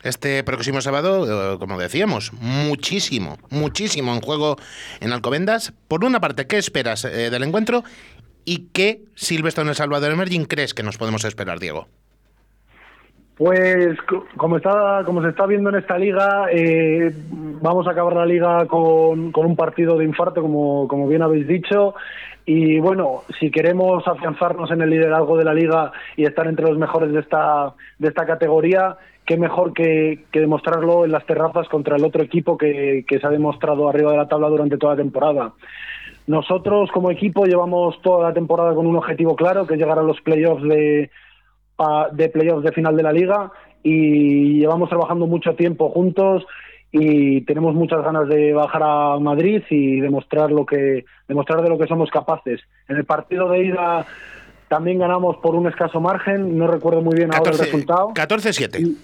Este 0.03 0.45
próximo 0.45 0.83
sábado, 0.83 1.55
eh, 1.55 1.59
como 1.59 1.79
decíamos, 1.79 2.31
muchísimo, 2.35 3.39
muchísimo 3.51 4.13
en 4.13 4.21
juego 4.21 4.57
en 5.01 5.13
Alcobendas. 5.13 5.73
Por 5.89 6.05
una 6.05 6.21
parte, 6.21 6.47
¿qué 6.47 6.59
esperas 6.59 7.07
eh, 7.07 7.31
del 7.31 7.43
encuentro? 7.43 7.85
¿Y 8.45 8.69
qué 8.75 9.01
Silvestre 9.15 9.63
en 9.63 9.71
El 9.71 9.75
Salvador 9.75 10.13
Emerging 10.13 10.45
crees 10.45 10.75
que 10.75 10.83
nos 10.83 10.99
podemos 10.99 11.25
esperar, 11.25 11.59
Diego? 11.59 11.87
Pues 13.39 13.97
como 14.37 14.59
está, 14.59 15.03
como 15.07 15.23
se 15.23 15.31
está 15.31 15.47
viendo 15.47 15.71
en 15.71 15.77
esta 15.77 15.99
liga, 15.99 16.49
eh, 16.53 17.13
vamos 17.33 17.87
a 17.89 17.93
acabar 17.93 18.15
la 18.15 18.27
liga 18.27 18.67
con, 18.67 19.33
con, 19.33 19.47
un 19.47 19.57
partido 19.57 19.99
de 19.99 20.05
infarto, 20.05 20.41
como, 20.41 20.87
como 20.87 21.09
bien 21.09 21.23
habéis 21.23 21.49
dicho. 21.49 21.95
Y 22.47 22.79
bueno, 22.79 23.23
si 23.41 23.51
queremos 23.51 24.07
afianzarnos 24.07 24.71
en 24.71 24.83
el 24.83 24.91
liderazgo 24.91 25.37
de 25.37 25.45
la 25.45 25.55
liga 25.55 25.93
y 26.17 26.25
estar 26.25 26.47
entre 26.47 26.67
los 26.67 26.79
mejores 26.79 27.13
de 27.13 27.21
esta, 27.21 27.75
de 27.99 28.09
esta 28.09 28.27
categoría, 28.27 28.97
qué 29.25 29.39
mejor 29.39 29.73
que, 29.73 30.25
que 30.31 30.41
demostrarlo 30.41 31.05
en 31.05 31.13
las 31.13 31.25
terrazas 31.25 31.69
contra 31.69 31.97
el 31.97 32.05
otro 32.05 32.23
equipo 32.23 32.59
que, 32.59 33.05
que 33.09 33.19
se 33.19 33.27
ha 33.27 33.31
demostrado 33.31 33.89
arriba 33.89 34.11
de 34.11 34.19
la 34.19 34.29
tabla 34.29 34.49
durante 34.49 34.77
toda 34.77 34.95
la 34.95 35.03
temporada. 35.03 35.53
Nosotros 36.27 36.91
como 36.91 37.11
equipo 37.11 37.45
llevamos 37.47 38.01
toda 38.03 38.29
la 38.29 38.35
temporada 38.35 38.75
con 38.75 38.87
un 38.87 38.97
objetivo 38.97 39.37
claro, 39.37 39.67
que 39.67 39.77
llegar 39.77 39.99
a 39.99 40.03
los 40.03 40.21
playoffs 40.21 40.63
de, 40.65 41.11
de 42.13 42.29
playoffs 42.29 42.65
de 42.65 42.73
final 42.73 42.97
de 42.97 43.03
la 43.03 43.13
liga 43.13 43.53
y 43.83 44.59
llevamos 44.61 44.89
trabajando 44.89 45.27
mucho 45.27 45.55
tiempo 45.55 45.91
juntos 45.91 46.47
y 46.97 47.41
tenemos 47.41 47.75
muchas 47.75 48.05
ganas 48.05 48.29
de 48.29 48.53
bajar 48.53 48.83
a 48.85 49.19
Madrid 49.19 49.65
y 49.69 49.99
demostrar 49.99 50.53
lo 50.53 50.65
que 50.65 51.05
demostrar 51.27 51.61
de 51.61 51.69
lo 51.69 51.77
que 51.77 51.89
somos 51.89 52.09
capaces. 52.09 52.61
En 52.87 52.97
el 52.97 53.05
partido 53.05 53.49
de 53.49 53.65
ida 53.65 54.07
también 54.69 55.01
ganamos 55.01 55.37
por 55.39 55.57
un 55.57 55.67
escaso 55.67 56.01
margen, 56.01 56.57
no 56.57 56.69
recuerdo 56.69 57.01
muy 57.01 57.17
bien 57.17 57.31
14, 57.31 57.51
ahora 57.51 57.59
el 57.59 57.65
resultado. 57.65 58.09
14-7. 58.15 58.97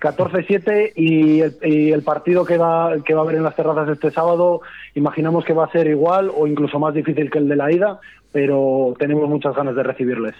14-7 0.00 0.92
y, 0.94 1.40
el, 1.40 1.56
y 1.60 1.90
el 1.90 2.04
partido 2.04 2.44
que 2.44 2.56
va, 2.56 2.94
que 3.04 3.14
va 3.14 3.22
a 3.22 3.24
haber 3.24 3.34
en 3.34 3.42
las 3.42 3.56
terrazas 3.56 3.88
este 3.88 4.12
sábado, 4.12 4.60
imaginamos 4.94 5.44
que 5.44 5.54
va 5.54 5.64
a 5.64 5.72
ser 5.72 5.88
igual 5.88 6.30
o 6.32 6.46
incluso 6.46 6.78
más 6.78 6.94
difícil 6.94 7.32
que 7.32 7.38
el 7.38 7.48
de 7.48 7.56
la 7.56 7.72
ida, 7.72 7.98
pero 8.30 8.94
tenemos 8.96 9.28
muchas 9.28 9.56
ganas 9.56 9.74
de 9.74 9.82
recibirles. 9.82 10.36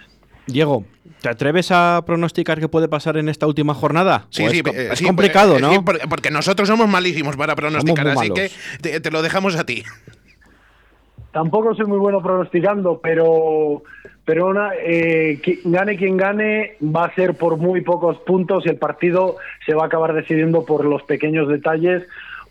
Diego, 0.51 0.85
¿te 1.21 1.29
atreves 1.29 1.71
a 1.71 2.01
pronosticar 2.05 2.59
qué 2.59 2.67
puede 2.67 2.87
pasar 2.87 3.17
en 3.17 3.29
esta 3.29 3.47
última 3.47 3.73
jornada? 3.73 4.27
Sí, 4.29 4.43
¿O 4.43 4.49
sí, 4.49 4.61
es, 4.65 4.73
eh, 4.75 4.89
es 4.91 4.99
sí, 4.99 5.05
complicado, 5.05 5.57
eh, 5.57 5.61
¿no? 5.61 5.71
sí, 5.73 5.79
porque 6.09 6.31
nosotros 6.31 6.67
somos 6.67 6.87
malísimos 6.87 7.35
para 7.37 7.55
pronosticar, 7.55 8.07
así 8.07 8.29
malos. 8.29 8.39
que 8.39 8.51
te, 8.81 8.99
te 8.99 9.11
lo 9.11 9.21
dejamos 9.21 9.55
a 9.55 9.65
ti. 9.65 9.83
Tampoco 11.31 11.75
soy 11.75 11.85
muy 11.85 11.99
bueno 11.99 12.21
pronosticando, 12.23 12.99
pero 13.01 13.83
pero 14.25 14.47
una, 14.47 14.71
eh, 14.75 15.39
qui- 15.43 15.59
gane 15.63 15.95
quien 15.97 16.15
gane 16.17 16.75
va 16.83 17.05
a 17.05 17.15
ser 17.15 17.35
por 17.35 17.57
muy 17.57 17.81
pocos 17.81 18.17
puntos 18.19 18.63
y 18.65 18.69
el 18.69 18.77
partido 18.77 19.37
se 19.65 19.73
va 19.73 19.83
a 19.83 19.85
acabar 19.87 20.13
decidiendo 20.13 20.65
por 20.65 20.85
los 20.85 21.01
pequeños 21.03 21.47
detalles 21.47 22.03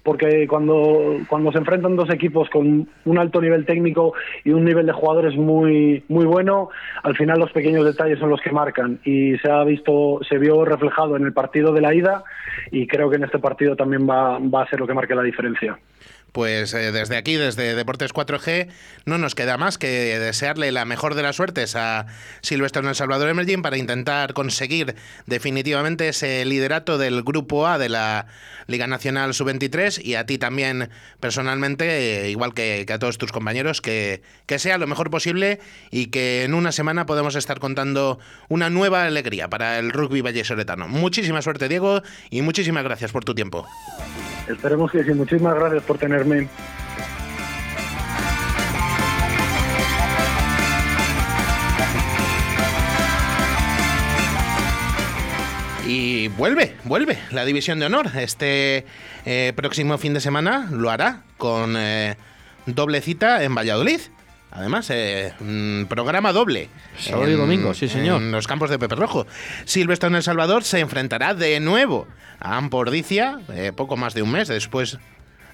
porque 0.08 0.46
cuando, 0.48 1.18
cuando 1.28 1.52
se 1.52 1.58
enfrentan 1.58 1.94
dos 1.94 2.08
equipos 2.08 2.48
con 2.48 2.88
un 3.04 3.18
alto 3.18 3.42
nivel 3.42 3.66
técnico 3.66 4.14
y 4.42 4.52
un 4.52 4.64
nivel 4.64 4.86
de 4.86 4.92
jugadores 4.94 5.36
muy 5.36 6.02
muy 6.08 6.24
bueno, 6.24 6.70
al 7.02 7.14
final 7.14 7.38
los 7.38 7.52
pequeños 7.52 7.84
detalles 7.84 8.18
son 8.18 8.30
los 8.30 8.40
que 8.40 8.50
marcan 8.50 8.98
y 9.04 9.36
se 9.36 9.50
ha 9.50 9.62
visto 9.64 10.20
se 10.26 10.38
vio 10.38 10.64
reflejado 10.64 11.14
en 11.16 11.24
el 11.24 11.34
partido 11.34 11.74
de 11.74 11.82
la 11.82 11.94
ida 11.94 12.24
y 12.70 12.86
creo 12.86 13.10
que 13.10 13.16
en 13.16 13.24
este 13.24 13.38
partido 13.38 13.76
también 13.76 14.08
va, 14.08 14.38
va 14.38 14.62
a 14.62 14.70
ser 14.70 14.80
lo 14.80 14.86
que 14.86 14.94
marque 14.94 15.14
la 15.14 15.22
diferencia. 15.22 15.78
Pues 16.32 16.74
eh, 16.74 16.92
desde 16.92 17.16
aquí, 17.16 17.36
desde 17.36 17.74
Deportes 17.74 18.12
4G, 18.12 18.68
no 19.06 19.18
nos 19.18 19.34
queda 19.34 19.56
más 19.56 19.78
que 19.78 19.88
desearle 20.18 20.70
la 20.72 20.84
mejor 20.84 21.14
de 21.14 21.22
las 21.22 21.36
suertes 21.36 21.74
a 21.74 22.06
Silvestre 22.42 22.82
en 22.82 22.88
El 22.88 22.94
Salvador 22.94 23.28
Emerging 23.30 23.62
para 23.62 23.78
intentar 23.78 24.34
conseguir 24.34 24.94
definitivamente 25.26 26.08
ese 26.08 26.44
liderato 26.44 26.98
del 26.98 27.22
Grupo 27.22 27.66
A 27.66 27.78
de 27.78 27.88
la 27.88 28.26
Liga 28.66 28.86
Nacional 28.86 29.32
Sub-23 29.32 30.04
y 30.04 30.16
a 30.16 30.26
ti 30.26 30.36
también 30.36 30.90
personalmente, 31.18 32.26
eh, 32.26 32.30
igual 32.30 32.52
que, 32.52 32.84
a 32.88 32.98
todos 32.98 33.16
tus 33.16 33.32
compañeros, 33.32 33.80
que, 33.80 34.22
que 34.46 34.58
sea 34.58 34.76
lo 34.76 34.86
mejor 34.86 35.10
posible 35.10 35.60
y 35.90 36.06
que 36.06 36.44
en 36.44 36.52
una 36.52 36.72
semana 36.72 37.06
podamos 37.06 37.34
estar 37.36 37.58
contando 37.58 38.18
una 38.48 38.68
nueva 38.68 39.04
alegría 39.04 39.48
para 39.48 39.78
el 39.78 39.90
rugby 39.90 40.20
vallesoletano. 40.20 40.88
Muchísima 40.88 41.40
suerte, 41.40 41.68
Diego, 41.68 42.02
y 42.30 42.42
muchísimas 42.42 42.84
gracias 42.84 43.12
por 43.12 43.24
tu 43.24 43.34
tiempo. 43.34 43.66
Esperemos 44.48 44.90
que 44.90 45.04
sí. 45.04 45.12
Muchísimas 45.12 45.54
gracias 45.54 45.82
por 45.84 45.98
tenerme. 45.98 46.48
Y 55.86 56.28
vuelve, 56.28 56.76
vuelve 56.84 57.18
la 57.30 57.46
división 57.46 57.78
de 57.78 57.86
honor. 57.86 58.08
Este 58.14 58.84
eh, 59.24 59.52
próximo 59.56 59.96
fin 59.96 60.12
de 60.12 60.20
semana 60.20 60.68
lo 60.70 60.90
hará 60.90 61.22
con 61.38 61.76
eh, 61.78 62.16
doble 62.66 63.00
cita 63.00 63.42
en 63.42 63.54
Valladolid. 63.54 64.00
Además, 64.50 64.88
eh, 64.90 65.34
mm, 65.40 65.84
programa 65.84 66.32
doble. 66.32 66.68
Sábado 66.98 67.28
y 67.28 67.34
domingo, 67.34 67.74
sí, 67.74 67.88
señor. 67.88 68.22
En 68.22 68.32
los 68.32 68.46
campos 68.46 68.70
de 68.70 68.78
Pepe 68.78 68.94
Rojo. 68.94 69.26
Silvestre 69.64 70.08
en 70.08 70.16
El 70.16 70.22
Salvador 70.22 70.64
se 70.64 70.80
enfrentará 70.80 71.34
de 71.34 71.60
nuevo 71.60 72.06
a 72.40 72.56
Ampordicia, 72.56 73.40
eh, 73.52 73.72
poco 73.74 73.96
más 73.96 74.14
de 74.14 74.22
un 74.22 74.32
mes 74.32 74.48
después 74.48 74.98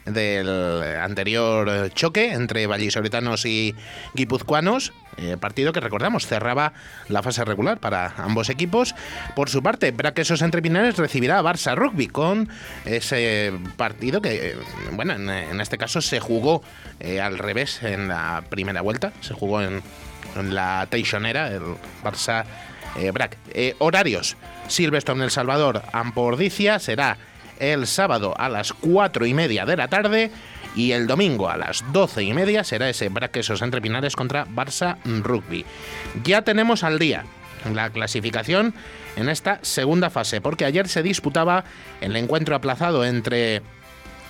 del 0.04 0.82
anterior 1.00 1.90
choque 1.94 2.32
entre 2.32 2.66
vallisoletanos 2.66 3.46
y 3.46 3.74
guipuzcoanos, 4.14 4.92
eh, 5.16 5.36
partido 5.38 5.72
que 5.72 5.80
recordamos 5.80 6.26
cerraba 6.26 6.72
la 7.08 7.22
fase 7.22 7.44
regular 7.44 7.78
para 7.78 8.14
ambos 8.18 8.50
equipos. 8.50 8.94
Por 9.34 9.48
su 9.48 9.62
parte, 9.62 9.90
Braquesos 9.92 10.42
Entre 10.42 10.62
Pinares 10.62 10.96
recibirá 10.96 11.38
a 11.38 11.42
Barça 11.42 11.74
Rugby 11.74 12.08
con 12.08 12.48
ese 12.84 13.52
partido 13.76 14.20
que, 14.20 14.56
bueno, 14.92 15.14
en, 15.14 15.30
en 15.30 15.60
este 15.60 15.78
caso 15.78 16.00
se 16.00 16.20
jugó 16.20 16.62
eh, 17.00 17.20
al 17.20 17.38
revés 17.38 17.82
en 17.82 18.08
la 18.08 18.42
primera 18.48 18.82
vuelta, 18.82 19.12
se 19.20 19.34
jugó 19.34 19.62
en, 19.62 19.82
en 20.36 20.54
la 20.54 20.86
Teixonera, 20.90 21.48
el 21.48 21.62
Barça 22.02 22.44
eh, 22.96 23.10
Brac. 23.10 23.36
Eh, 23.52 23.74
horarios: 23.78 24.36
Silverstone 24.68 25.24
El 25.24 25.30
Salvador, 25.30 25.82
Ampordicia 25.92 26.78
será 26.78 27.16
el 27.58 27.86
sábado 27.86 28.34
a 28.36 28.48
las 28.48 28.72
4 28.72 29.26
y 29.26 29.34
media 29.34 29.64
de 29.64 29.76
la 29.76 29.88
tarde 29.88 30.30
y 30.76 30.92
el 30.92 31.06
domingo 31.06 31.48
a 31.48 31.56
las 31.56 31.84
12 31.92 32.22
y 32.22 32.32
media 32.34 32.64
será 32.64 32.88
ese 32.88 33.08
Braquesos 33.08 33.62
entre 33.62 33.80
Pinares 33.80 34.16
contra 34.16 34.46
Barça 34.46 34.96
Rugby. 35.04 35.64
Ya 36.24 36.42
tenemos 36.42 36.82
al 36.84 36.98
día 36.98 37.24
la 37.72 37.90
clasificación 37.90 38.74
en 39.16 39.28
esta 39.28 39.58
segunda 39.62 40.10
fase, 40.10 40.40
porque 40.40 40.64
ayer 40.64 40.88
se 40.88 41.02
disputaba 41.02 41.64
el 42.00 42.16
encuentro 42.16 42.56
aplazado 42.56 43.04
entre 43.04 43.62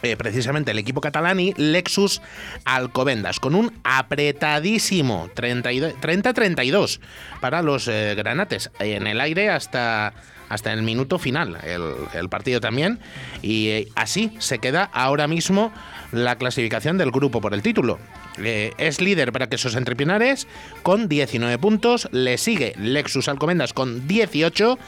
eh, 0.02 0.16
precisamente 0.16 0.72
el 0.72 0.78
equipo 0.78 1.00
catalán 1.00 1.40
y 1.40 1.54
Lexus 1.56 2.20
Alcobendas, 2.64 3.40
con 3.40 3.54
un 3.54 3.72
apretadísimo 3.84 5.30
32 5.34 5.94
30-32 5.94 7.00
para 7.40 7.62
los 7.62 7.88
eh, 7.88 8.14
granates 8.14 8.70
en 8.78 9.06
el 9.06 9.20
aire 9.20 9.48
hasta, 9.48 10.12
hasta 10.48 10.72
el 10.72 10.82
minuto 10.82 11.18
final, 11.18 11.58
el, 11.64 12.28
partido 12.28 12.60
también, 12.60 12.98
y 13.42 13.68
eh, 13.68 13.88
así 13.94 14.32
se 14.38 14.58
queda 14.58 14.88
ahora 14.92 15.26
mismo 15.26 15.72
la 16.12 16.36
clasificación 16.36 16.98
del 16.98 17.10
grupo 17.10 17.40
por 17.40 17.54
el 17.54 17.62
título. 17.62 17.98
Eh, 18.38 18.72
es 18.78 19.00
líder 19.00 19.32
para 19.32 19.48
que 19.48 19.56
esos 19.56 19.76
entrepinares 19.76 20.46
con 20.82 21.08
19 21.08 21.58
puntos, 21.58 22.08
le 22.12 22.38
sigue 22.38 22.74
Lexus 22.76 23.28
Alcobendas 23.28 23.72
con 23.72 24.06
18. 24.06 24.78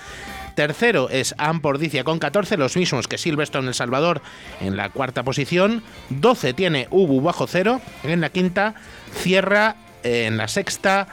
Tercero 0.54 1.10
es 1.10 1.34
Ampordicia 1.36 2.02
con 2.02 2.18
14, 2.18 2.56
los 2.56 2.76
mismos 2.76 3.08
que 3.08 3.18
Silverstone 3.18 3.68
El 3.68 3.75
Salvador 3.75 4.22
en 4.60 4.76
la 4.76 4.88
cuarta 4.88 5.22
posición. 5.22 5.82
12 6.08 6.54
tiene 6.54 6.88
Ubu 6.90 7.20
bajo 7.20 7.46
cero. 7.46 7.80
En 8.02 8.22
la 8.22 8.30
quinta 8.30 8.75
cierra 9.12 9.76
eh, 10.02 10.25
en 10.26 10.38
la 10.38 10.48
sexta 10.48 11.08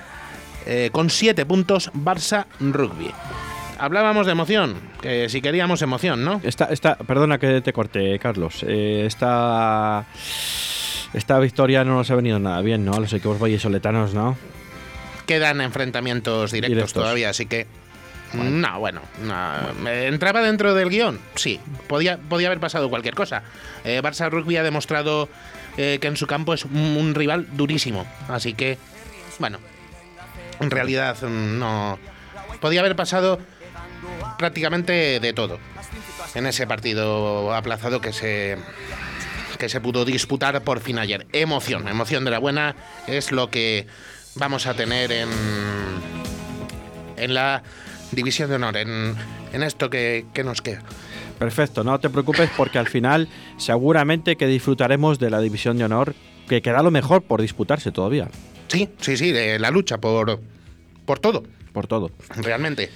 eh, 0.66 0.90
con 0.94 1.10
7 1.10 1.46
puntos 1.46 1.92
Barça 1.94 2.46
Rugby. 2.60 3.12
Hablábamos 3.84 4.26
de 4.28 4.32
emoción, 4.32 4.78
que 5.02 5.28
si 5.28 5.42
queríamos 5.42 5.82
emoción, 5.82 6.24
¿no? 6.24 6.40
Esta, 6.46 6.68
esta, 6.72 6.96
perdona 6.96 7.38
que 7.38 7.60
te 7.60 7.74
corte, 7.74 8.18
Carlos. 8.18 8.64
Eh, 8.66 9.04
esta, 9.06 10.06
esta 11.14 11.38
victoria 11.40 11.84
no 11.84 11.96
nos 11.96 12.10
ha 12.10 12.16
venido 12.16 12.40
nada 12.40 12.62
bien, 12.62 12.86
¿no? 12.86 12.94
A 12.94 13.02
los 13.02 13.12
equipos 13.12 13.40
vallesoletanos, 13.40 14.14
¿no? 14.14 14.38
Quedan 15.26 15.60
enfrentamientos 15.60 16.54
directos, 16.54 16.76
Directos. 16.76 16.94
todavía, 16.94 17.30
así 17.32 17.46
que. 17.46 17.68
No, 18.32 18.80
bueno, 18.80 19.02
no, 19.22 19.74
¿me 19.82 20.08
¿entraba 20.08 20.42
dentro 20.42 20.74
del 20.74 20.88
guion? 20.90 21.20
Sí, 21.36 21.60
podía, 21.88 22.18
podía 22.18 22.48
haber 22.48 22.62
pasado 22.62 22.90
cualquier 22.90 23.16
cosa. 23.16 23.44
Eh, 23.84 24.00
Barça 24.02 24.30
Rugby 24.30 24.56
ha 24.56 24.64
demostrado 24.64 25.28
eh, 25.76 25.98
que 26.00 26.08
en 26.08 26.16
su 26.16 26.26
campo 26.26 26.54
es 26.54 26.64
un, 26.64 26.96
un 26.98 27.14
rival 27.16 27.48
durísimo, 27.52 28.08
así 28.30 28.54
que, 28.54 28.78
bueno, 29.40 29.60
en 30.62 30.72
realidad 30.72 31.18
mm, 31.22 31.60
no. 31.60 32.00
Podía 32.62 32.80
haber 32.80 32.96
pasado 32.96 33.40
prácticamente 34.38 35.20
de 35.20 35.34
todo 35.34 35.60
en 36.36 36.46
ese 36.46 36.68
partido 36.68 37.54
aplazado 37.54 38.02
que 38.02 38.14
se 38.14 38.58
que 39.58 39.70
se 39.70 39.80
pudo 39.80 40.04
disputar 40.04 40.62
por 40.64 40.80
fin 40.82 40.98
ayer. 40.98 41.28
Emoción, 41.32 41.88
emoción 41.88 42.26
de 42.26 42.32
la 42.32 42.40
buena 42.40 42.76
es 43.08 43.32
lo 43.32 43.50
que 43.50 43.88
vamos 44.36 44.66
a 44.66 44.74
tener 44.74 45.12
en 45.12 45.30
en 47.18 47.34
la 47.34 47.64
división 48.12 48.50
de 48.50 48.56
honor, 48.56 48.78
en, 48.78 49.16
en 49.54 49.64
esto 49.64 49.90
que, 49.90 50.26
que 50.34 50.44
nos 50.44 50.62
queda. 50.62 50.82
Perfecto, 51.40 51.84
no 51.84 52.00
te 52.00 52.10
preocupes 52.10 52.50
porque 52.56 52.80
al 52.80 52.88
final 52.88 53.28
seguramente 53.58 54.36
que 54.36 54.48
disfrutaremos 54.48 55.20
de 55.20 55.30
la 55.30 55.40
división 55.40 55.78
de 55.78 55.86
honor, 55.86 56.16
que 56.48 56.62
queda 56.62 56.84
lo 56.84 56.92
mejor 56.92 57.24
por 57.24 57.42
disputarse 57.42 57.92
todavía, 57.92 58.30
Sí, 58.74 58.90
sí, 59.00 59.18
sí, 59.18 59.32
de 59.32 59.60
la 59.60 59.70
lucha 59.70 60.00
por, 60.00 60.40
por 61.06 61.20
todo, 61.20 61.44
por 61.74 61.88
todo. 61.88 62.12
realmente. 62.38 62.90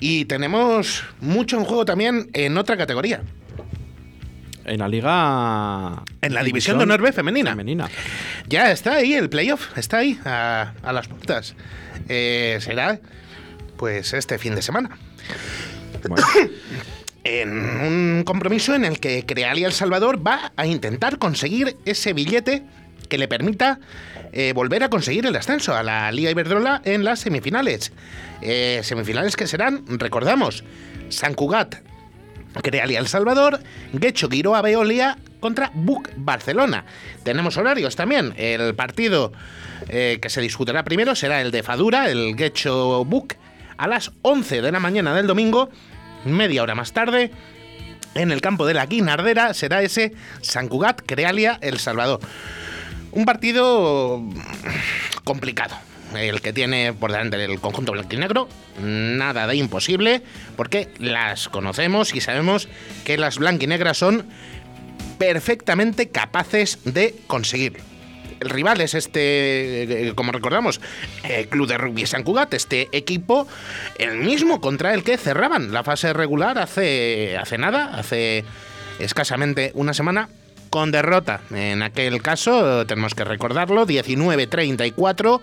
Y 0.00 0.24
tenemos 0.26 1.04
mucho 1.20 1.58
en 1.58 1.64
juego 1.64 1.84
también 1.84 2.30
en 2.32 2.56
otra 2.56 2.76
categoría, 2.76 3.22
En 4.64 4.78
la 4.78 4.88
liga... 4.88 6.02
en 6.22 6.34
la 6.34 6.42
división 6.42 6.78
de 6.78 6.84
honor 6.84 7.02
B 7.02 7.12
femenina. 7.12 7.50
femenina. 7.50 7.88
Ya 8.48 8.70
está 8.72 8.94
ahí 8.94 9.12
el 9.14 9.28
playoff, 9.28 9.76
está 9.76 9.98
ahí, 9.98 10.18
a, 10.24 10.72
a 10.82 10.92
las 10.92 11.06
puertas. 11.08 11.54
Eh, 12.08 12.58
será, 12.60 12.98
pues, 13.76 14.12
este 14.14 14.38
fin 14.38 14.54
de 14.54 14.62
semana. 14.62 14.96
Bueno, 16.08 16.26
En 17.24 17.50
un 17.80 18.22
compromiso 18.26 18.74
en 18.74 18.84
el 18.84 19.00
que 19.00 19.24
Crealia 19.24 19.66
El 19.66 19.72
Salvador 19.72 20.24
va 20.26 20.52
a 20.56 20.66
intentar 20.66 21.16
conseguir 21.18 21.74
ese 21.86 22.12
billete 22.12 22.64
que 23.14 23.18
le 23.18 23.28
permita 23.28 23.78
eh, 24.32 24.52
volver 24.52 24.82
a 24.82 24.90
conseguir 24.90 25.24
el 25.24 25.36
ascenso 25.36 25.72
a 25.72 25.84
la 25.84 26.10
Liga 26.10 26.32
Iberdrola 26.32 26.82
en 26.84 27.04
las 27.04 27.20
semifinales. 27.20 27.92
Eh, 28.42 28.80
semifinales 28.82 29.36
que 29.36 29.46
serán, 29.46 29.84
recordamos, 29.86 30.64
San 31.10 31.34
Cugat, 31.34 31.76
Crealia 32.60 32.98
El 32.98 33.06
Salvador, 33.06 33.60
Guecho 33.92 34.28
Guiroa 34.28 34.62
Veolia 34.62 35.16
contra 35.38 35.70
Buc 35.74 36.08
Barcelona. 36.16 36.86
Tenemos 37.22 37.56
horarios 37.56 37.94
también. 37.94 38.34
El 38.36 38.74
partido 38.74 39.32
eh, 39.88 40.18
que 40.20 40.28
se 40.28 40.40
disputará 40.40 40.82
primero 40.82 41.14
será 41.14 41.40
el 41.40 41.52
de 41.52 41.62
Fadura, 41.62 42.10
el 42.10 42.34
Guecho 42.34 43.04
Buc, 43.04 43.34
a 43.76 43.86
las 43.86 44.10
11 44.22 44.60
de 44.60 44.72
la 44.72 44.80
mañana 44.80 45.14
del 45.14 45.28
domingo. 45.28 45.70
Media 46.24 46.64
hora 46.64 46.74
más 46.74 46.92
tarde, 46.92 47.30
en 48.16 48.32
el 48.32 48.40
campo 48.40 48.66
de 48.66 48.74
la 48.74 48.86
Guinardera 48.86 49.54
será 49.54 49.82
ese 49.82 50.14
San 50.40 50.66
Cugat 50.66 51.02
Crealia 51.06 51.58
El 51.60 51.78
Salvador. 51.78 52.18
Un 53.14 53.26
partido 53.26 54.20
complicado, 55.22 55.76
el 56.16 56.40
que 56.40 56.52
tiene 56.52 56.92
por 56.92 57.12
delante 57.12 57.42
el 57.44 57.60
conjunto 57.60 57.92
blanquinegro, 57.92 58.48
nada 58.82 59.46
de 59.46 59.54
imposible, 59.54 60.22
porque 60.56 60.88
las 60.98 61.48
conocemos 61.48 62.12
y 62.12 62.20
sabemos 62.20 62.68
que 63.04 63.16
las 63.16 63.38
blanquinegras 63.38 63.98
son 63.98 64.26
perfectamente 65.16 66.08
capaces 66.08 66.80
de 66.84 67.14
conseguirlo. 67.28 67.84
El 68.40 68.50
rival 68.50 68.80
es 68.80 68.94
este, 68.94 70.08
eh, 70.08 70.12
como 70.16 70.32
recordamos, 70.32 70.80
el 71.22 71.46
Club 71.48 71.68
de 71.68 71.78
Rugby 71.78 72.06
San 72.06 72.24
Cugat, 72.24 72.52
este 72.52 72.88
equipo, 72.90 73.46
el 73.96 74.16
mismo 74.18 74.60
contra 74.60 74.92
el 74.92 75.04
que 75.04 75.16
cerraban 75.18 75.72
la 75.72 75.84
fase 75.84 76.12
regular 76.12 76.58
hace, 76.58 77.36
hace 77.38 77.58
nada, 77.58 77.94
hace 77.94 78.44
escasamente 78.98 79.70
una 79.74 79.94
semana, 79.94 80.28
con 80.74 80.90
derrota. 80.90 81.40
En 81.52 81.82
aquel 81.82 82.20
caso, 82.20 82.84
tenemos 82.84 83.14
que 83.14 83.22
recordarlo, 83.22 83.86
19-34 83.86 85.40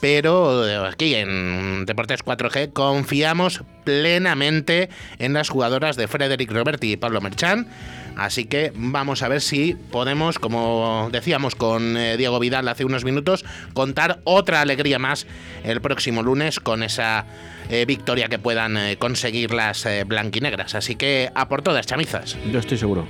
pero 0.00 0.64
aquí 0.84 1.14
en 1.14 1.84
Deportes 1.84 2.24
4G 2.24 2.72
confiamos 2.72 3.62
plenamente 3.84 4.88
en 5.18 5.32
las 5.32 5.48
jugadoras 5.48 5.96
de 5.96 6.08
Frederick 6.08 6.50
Roberti 6.50 6.92
y 6.92 6.96
Pablo 6.96 7.20
Merchan. 7.20 7.68
Así 8.16 8.44
que 8.44 8.72
vamos 8.74 9.22
a 9.22 9.28
ver 9.28 9.40
si 9.40 9.74
podemos, 9.74 10.40
como 10.40 11.08
decíamos 11.12 11.54
con 11.54 11.96
eh, 11.96 12.16
Diego 12.16 12.40
Vidal 12.40 12.66
hace 12.68 12.84
unos 12.84 13.04
minutos, 13.04 13.44
contar 13.74 14.20
otra 14.24 14.60
alegría 14.60 14.98
más 14.98 15.26
el 15.64 15.80
próximo 15.80 16.22
lunes 16.22 16.58
con 16.58 16.82
esa 16.82 17.24
eh, 17.68 17.84
victoria 17.84 18.28
que 18.28 18.40
puedan 18.40 18.76
eh, 18.76 18.96
conseguir 18.96 19.52
las 19.52 19.86
blanquinegras. 20.06 20.76
Así 20.76 20.94
que 20.96 21.30
a 21.34 21.48
por 21.48 21.62
todas, 21.62 21.86
chamizas. 21.86 22.36
Yo 22.50 22.58
estoy 22.60 22.78
seguro. 22.78 23.08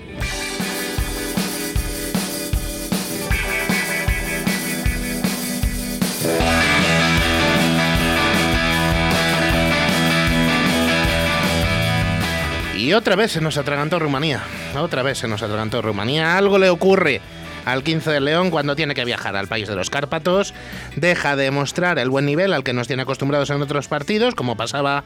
Y 12.82 12.94
otra 12.94 13.14
vez 13.14 13.30
se 13.30 13.40
nos 13.40 13.58
atragantó 13.58 14.00
Rumanía. 14.00 14.42
Otra 14.76 15.04
vez 15.04 15.18
se 15.18 15.28
nos 15.28 15.40
atragantó 15.40 15.80
Rumanía. 15.82 16.36
Algo 16.36 16.58
le 16.58 16.68
ocurre 16.68 17.20
al 17.64 17.84
15 17.84 18.10
de 18.10 18.20
León 18.20 18.50
cuando 18.50 18.74
tiene 18.74 18.92
que 18.92 19.04
viajar 19.04 19.36
al 19.36 19.46
país 19.46 19.68
de 19.68 19.76
los 19.76 19.88
Cárpatos. 19.88 20.52
Deja 20.96 21.36
de 21.36 21.52
mostrar 21.52 22.00
el 22.00 22.10
buen 22.10 22.26
nivel 22.26 22.52
al 22.52 22.64
que 22.64 22.72
nos 22.72 22.88
tiene 22.88 23.04
acostumbrados 23.04 23.50
en 23.50 23.62
otros 23.62 23.86
partidos, 23.86 24.34
como 24.34 24.56
pasaba 24.56 25.04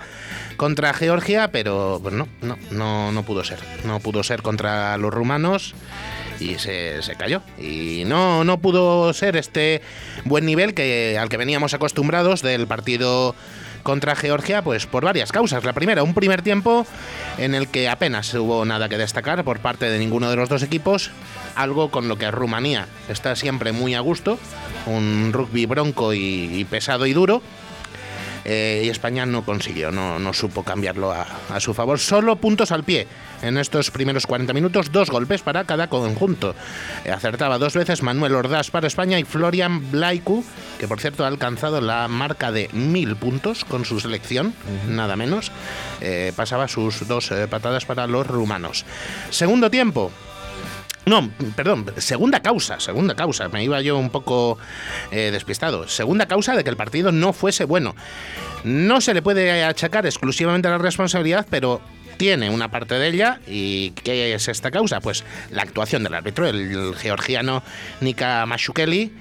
contra 0.57 0.95
Georgia, 0.95 1.49
pero 1.49 2.01
pues 2.03 2.15
no, 2.15 2.27
no, 2.41 2.57
no, 2.71 3.13
no 3.13 3.23
pudo 3.25 3.45
ser. 3.45 3.59
No 3.85 4.01
pudo 4.01 4.23
ser 4.23 4.41
contra 4.41 4.97
los 4.97 5.13
rumanos 5.13 5.75
y 6.41 6.55
se, 6.55 7.03
se, 7.03 7.15
cayó. 7.17 7.43
Y 7.59 8.05
no, 8.07 8.43
no 8.45 8.57
pudo 8.57 9.13
ser 9.13 9.37
este 9.37 9.83
buen 10.25 10.47
nivel 10.47 10.73
que, 10.73 11.19
al 11.21 11.29
que 11.29 11.37
veníamos 11.37 11.75
acostumbrados 11.75 12.41
del 12.41 12.67
partido 12.67 13.35
contra 13.87 14.17
Georgia, 14.17 14.63
pues 14.63 14.85
por 14.85 15.05
varias 15.05 15.31
causas. 15.31 15.63
La 15.63 15.73
primera, 15.73 16.03
un 16.03 16.13
primer 16.13 16.43
tiempo 16.43 16.85
en 17.39 17.55
el 17.55 17.69
que 17.69 17.89
apenas 17.89 18.35
hubo 18.35 18.65
nada 18.65 18.89
que 18.89 18.99
destacar 18.99 19.45
por 19.45 19.61
parte 19.61 19.89
de 19.89 19.97
ninguno 20.01 20.29
de 20.29 20.35
los 20.35 20.49
dos 20.49 20.65
equipos, 20.65 21.13
algo 21.55 21.93
con 21.93 22.09
lo 22.09 22.19
que 22.19 22.29
Rumanía 22.33 22.89
está 23.09 23.37
siempre 23.37 23.71
muy 23.71 23.95
a 23.95 24.01
gusto, 24.01 24.41
un 24.87 25.31
rugby 25.33 25.67
bronco 25.67 26.13
y, 26.13 26.67
pesado 26.69 27.07
y 27.07 27.13
duro. 27.13 27.43
Eh, 28.49 28.83
y 28.85 28.89
España 28.91 29.27
no 29.27 29.45
consiguió, 29.45 29.91
no, 29.91 30.21
no 30.21 30.33
supo 30.33 30.63
cambiarlo 30.63 31.11
a, 31.11 31.27
a, 31.51 31.59
su 31.59 31.75
favor. 31.75 31.99
Solo 31.99 32.37
puntos 32.37 32.71
al 32.71 32.85
pie 32.85 33.09
en 33.43 33.59
estos 33.59 33.91
primeros 33.91 34.25
40 34.25 34.53
minutos, 34.53 34.93
dos 34.93 35.11
golpes 35.11 35.43
para 35.43 35.65
cada 35.65 35.89
conjunto. 35.89 36.55
Eh, 37.05 37.11
acertaba 37.11 37.59
dos 37.59 37.75
veces 37.75 38.05
Manuel 38.05 38.37
Ordaz 38.37 38.71
para 38.71 38.87
España 38.87 39.19
y 39.19 39.25
Florian 39.25 39.91
Blaiku, 39.91 40.45
que 40.79 40.87
por 40.87 41.01
cierto 41.01 41.25
ha 41.25 41.27
alcanzado 41.27 41.81
la 41.81 42.07
marca 42.07 42.53
de 42.53 42.71
mil 42.73 43.17
puntos 43.17 43.65
con 43.65 43.85
su 43.85 43.99
selección, 43.99 44.55
nada 44.87 45.17
menos. 45.17 45.51
Eh, 46.01 46.33
pasaba 46.37 46.69
sus 46.69 47.09
dos 47.09 47.33
patadas 47.51 47.85
para 47.85 48.07
los 48.07 48.29
rumanos. 48.29 48.85
Segundo 49.31 49.73
tiempo, 49.73 50.13
no, 51.07 51.31
perdón, 51.55 51.87
segunda 51.99 52.43
causa, 52.43 52.81
segunda 52.81 53.15
causa, 53.15 53.49
me 53.49 53.63
iba 53.63 53.81
yo 53.81 53.97
un 53.97 54.11
poco 54.11 54.59
eh, 55.13 55.31
despistado. 55.31 55.87
Segunda 55.87 56.27
causa 56.27 56.57
de 56.57 56.65
que 56.65 56.71
el 56.71 56.77
partido 56.77 57.13
no 57.13 57.33
fuese 57.33 57.65
bueno. 57.65 57.95
No 58.65 59.01
se 59.01 59.15
le 59.15 59.23
puede 59.23 59.63
achacar 59.63 60.05
exclusivamente 60.05 60.69
la 60.69 60.79
responsabilidad, 60.79 61.47
pero 61.49 61.81
tiene 62.17 62.51
una 62.51 62.73
parte 62.73 62.97
de 62.97 63.07
ella. 63.07 63.41
¿Y 63.47 63.91
qué 63.91 64.35
es 64.35 64.49
esta 64.49 64.73
causa? 64.73 65.01
Pues 65.01 65.23
la 65.53 65.63
actuación 65.63 66.03
del 66.03 66.15
árbitro, 66.15 66.49
el, 66.49 66.95
georgiano 66.97 67.63
Nika 68.01 68.45
Mashukeli. 68.47 69.13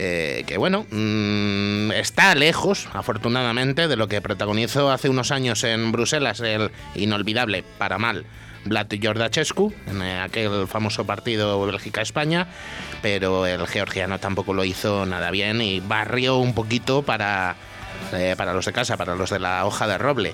Eh, 0.00 0.44
que 0.46 0.58
bueno, 0.58 0.86
mmm, 0.92 1.90
está 1.90 2.32
lejos, 2.36 2.88
afortunadamente, 2.92 3.88
de 3.88 3.96
lo 3.96 4.06
que 4.06 4.20
protagonizó 4.20 4.92
hace 4.92 5.08
unos 5.08 5.32
años 5.32 5.64
en 5.64 5.90
Bruselas 5.90 6.38
el 6.38 6.70
inolvidable, 6.94 7.64
para 7.78 7.98
mal, 7.98 8.24
Vlad 8.64 8.86
Jordachescu 9.02 9.74
en 9.88 10.02
aquel 10.02 10.68
famoso 10.68 11.04
partido 11.04 11.66
Bélgica-España, 11.66 12.46
pero 13.02 13.44
el 13.44 13.66
georgiano 13.66 14.20
tampoco 14.20 14.54
lo 14.54 14.62
hizo 14.62 15.04
nada 15.04 15.32
bien 15.32 15.60
y 15.60 15.80
barrió 15.80 16.36
un 16.36 16.54
poquito 16.54 17.02
para, 17.02 17.56
eh, 18.12 18.36
para 18.38 18.52
los 18.52 18.66
de 18.66 18.72
casa, 18.72 18.96
para 18.96 19.16
los 19.16 19.30
de 19.30 19.40
la 19.40 19.66
hoja 19.66 19.88
de 19.88 19.98
roble. 19.98 20.32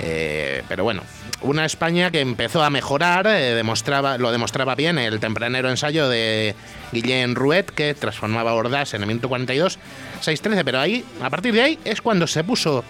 Eh, 0.00 0.62
pero 0.68 0.84
bueno, 0.84 1.02
una 1.42 1.64
España 1.64 2.10
que 2.10 2.20
empezó 2.20 2.62
a 2.64 2.70
mejorar, 2.70 3.26
eh, 3.26 3.54
demostraba, 3.54 4.18
lo 4.18 4.32
demostraba 4.32 4.74
bien 4.74 4.98
el 4.98 5.20
tempranero 5.20 5.70
ensayo 5.70 6.08
de 6.08 6.54
Guillén 6.92 7.34
Ruet, 7.34 7.66
que 7.66 7.94
transformaba 7.94 8.50
a 8.50 8.54
Ordaz 8.54 8.94
en 8.94 9.02
el 9.02 9.06
minuto 9.06 9.28
42, 9.28 9.78
6-13, 10.22 10.62
pero 10.64 10.80
ahí, 10.80 11.04
a 11.22 11.30
partir 11.30 11.54
de 11.54 11.62
ahí, 11.62 11.78
es 11.84 12.00
cuando 12.00 12.26
se 12.26 12.44
puso 12.44 12.84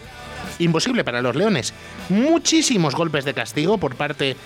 imposible 0.58 1.04
para 1.04 1.22
los 1.22 1.36
Leones. 1.36 1.74
Muchísimos 2.08 2.94
golpes 2.94 3.24
de 3.24 3.34
castigo 3.34 3.78
por 3.78 3.96
parte 3.96 4.36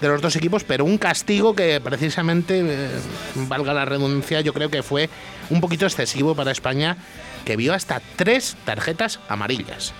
de 0.00 0.08
los 0.08 0.20
dos 0.20 0.36
equipos, 0.36 0.64
pero 0.64 0.84
un 0.84 0.98
castigo 0.98 1.54
que 1.54 1.80
precisamente, 1.80 2.60
eh, 2.60 2.88
valga 3.34 3.72
la 3.72 3.84
redundancia, 3.84 4.40
yo 4.40 4.52
creo 4.52 4.70
que 4.70 4.82
fue 4.82 5.08
un 5.50 5.60
poquito 5.60 5.86
excesivo 5.86 6.34
para 6.34 6.50
España, 6.50 6.96
que 7.44 7.56
vio 7.56 7.72
hasta 7.72 8.02
tres 8.16 8.56
tarjetas 8.64 9.20
amarillas. 9.28 9.94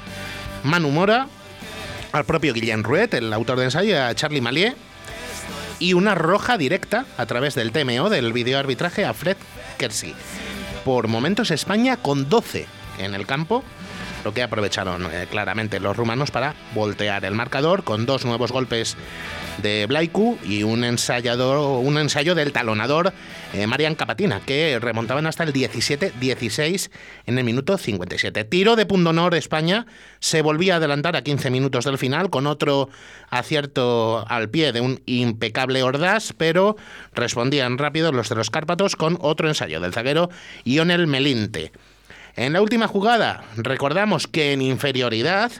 Manu 0.65 0.91
Mora, 0.91 1.29
al 2.17 2.25
propio 2.25 2.53
Guillén 2.53 2.83
Ruet, 2.83 3.13
el 3.15 3.33
autor 3.33 3.59
de 3.59 3.65
ensayo, 3.65 4.03
a 4.03 4.15
Charlie 4.15 4.41
Malier, 4.41 4.75
y 5.79 5.93
una 5.93 6.15
roja 6.15 6.57
directa 6.57 7.05
a 7.19 7.27
través 7.27 7.55
del 7.55 7.73
TMO, 7.73 8.09
del 8.09 8.33
videoarbitraje, 8.33 9.05
a 9.05 9.13
Fred 9.13 9.37
Kersey. 9.79 10.15
Por 10.85 11.09
momentos 11.09 11.51
España 11.51 11.97
con 11.97 12.29
12 12.29 12.67
en 12.99 13.15
el 13.15 13.27
campo, 13.27 13.63
lo 14.27 14.35
que 14.35 14.43
aprovecharon 14.43 15.07
eh, 15.13 15.29
claramente 15.31 15.79
los 15.79 15.97
rumanos 15.97 16.33
para 16.33 16.57
voltear 16.75 17.25
el 17.25 17.37
marcador 17.37 17.85
con 17.85 18.07
dos 18.07 18.25
nuevos 18.25 18.51
golpes 18.51 18.97
de 19.59 19.87
Blaiku 19.87 20.37
y 20.45 20.65
un 20.65 20.83
ensayador, 20.83 21.81
un 21.81 21.97
ensayo 21.97 22.35
del 22.35 22.51
talonador 22.51 23.13
eh, 23.55 23.69
Marian 23.69 23.95
Capatina, 23.95 24.41
que 24.41 24.81
remontaban 24.81 25.29
hasta 25.29 25.45
el 25.45 25.53
17-16 25.53 26.91
en 27.27 27.39
el 27.39 27.45
minuto 27.45 27.79
57. 27.79 28.43
Tiro 28.43 28.75
de 28.75 28.85
punto 28.85 29.11
honor 29.11 29.37
España, 29.37 29.87
se 30.19 30.43
volvía 30.43 30.75
a 30.75 30.77
adelantar 30.79 31.15
a 31.15 31.23
15 31.23 31.49
minutos 31.51 31.85
del 31.85 31.97
final 31.97 32.29
con 32.29 32.49
otro 32.49 32.89
acierto 33.31 34.27
al 34.29 34.51
pie 34.51 34.73
de 34.73 34.81
un 34.81 35.03
impecable 35.07 35.85
Ordaz, 35.85 36.33
pero 36.37 36.75
respondían 37.15 37.79
rápido 37.79 38.11
los 38.11 38.29
de 38.29 38.35
los 38.35 38.51
Cárpatos 38.51 38.97
con 38.97 39.19
otro 39.21 39.47
ensayo 39.47 39.79
del 39.79 39.93
zaguero 39.93 40.31
Ionel 40.65 41.07
Melinte. 41.07 41.71
En 42.37 42.53
la 42.53 42.61
última 42.61 42.87
jugada, 42.87 43.45
recordamos 43.57 44.27
que 44.27 44.53
en 44.53 44.61
inferioridad, 44.61 45.51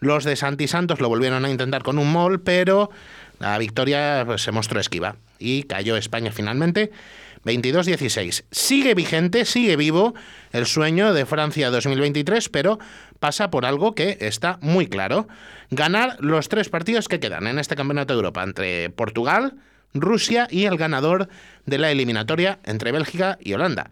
los 0.00 0.22
de 0.24 0.36
Santi 0.36 0.68
Santos 0.68 1.00
lo 1.00 1.08
volvieron 1.08 1.46
a 1.46 1.50
intentar 1.50 1.82
con 1.82 1.98
un 1.98 2.12
mol, 2.12 2.42
pero 2.42 2.90
la 3.38 3.56
victoria 3.56 4.22
pues, 4.26 4.42
se 4.42 4.52
mostró 4.52 4.78
esquiva 4.78 5.16
y 5.38 5.62
cayó 5.62 5.96
España 5.96 6.30
finalmente 6.32 6.90
22-16. 7.46 8.44
Sigue 8.50 8.94
vigente, 8.94 9.46
sigue 9.46 9.76
vivo 9.76 10.14
el 10.52 10.66
sueño 10.66 11.14
de 11.14 11.24
Francia 11.24 11.70
2023, 11.70 12.50
pero 12.50 12.78
pasa 13.18 13.50
por 13.50 13.64
algo 13.64 13.94
que 13.94 14.18
está 14.20 14.58
muy 14.60 14.88
claro. 14.88 15.28
Ganar 15.70 16.18
los 16.20 16.50
tres 16.50 16.68
partidos 16.68 17.08
que 17.08 17.18
quedan 17.18 17.46
en 17.46 17.58
este 17.58 17.76
Campeonato 17.76 18.12
de 18.12 18.18
Europa 18.18 18.42
entre 18.42 18.90
Portugal, 18.90 19.54
Rusia 19.94 20.48
y 20.50 20.66
el 20.66 20.76
ganador 20.76 21.30
de 21.64 21.78
la 21.78 21.90
eliminatoria 21.90 22.58
entre 22.64 22.92
Bélgica 22.92 23.38
y 23.40 23.54
Holanda. 23.54 23.90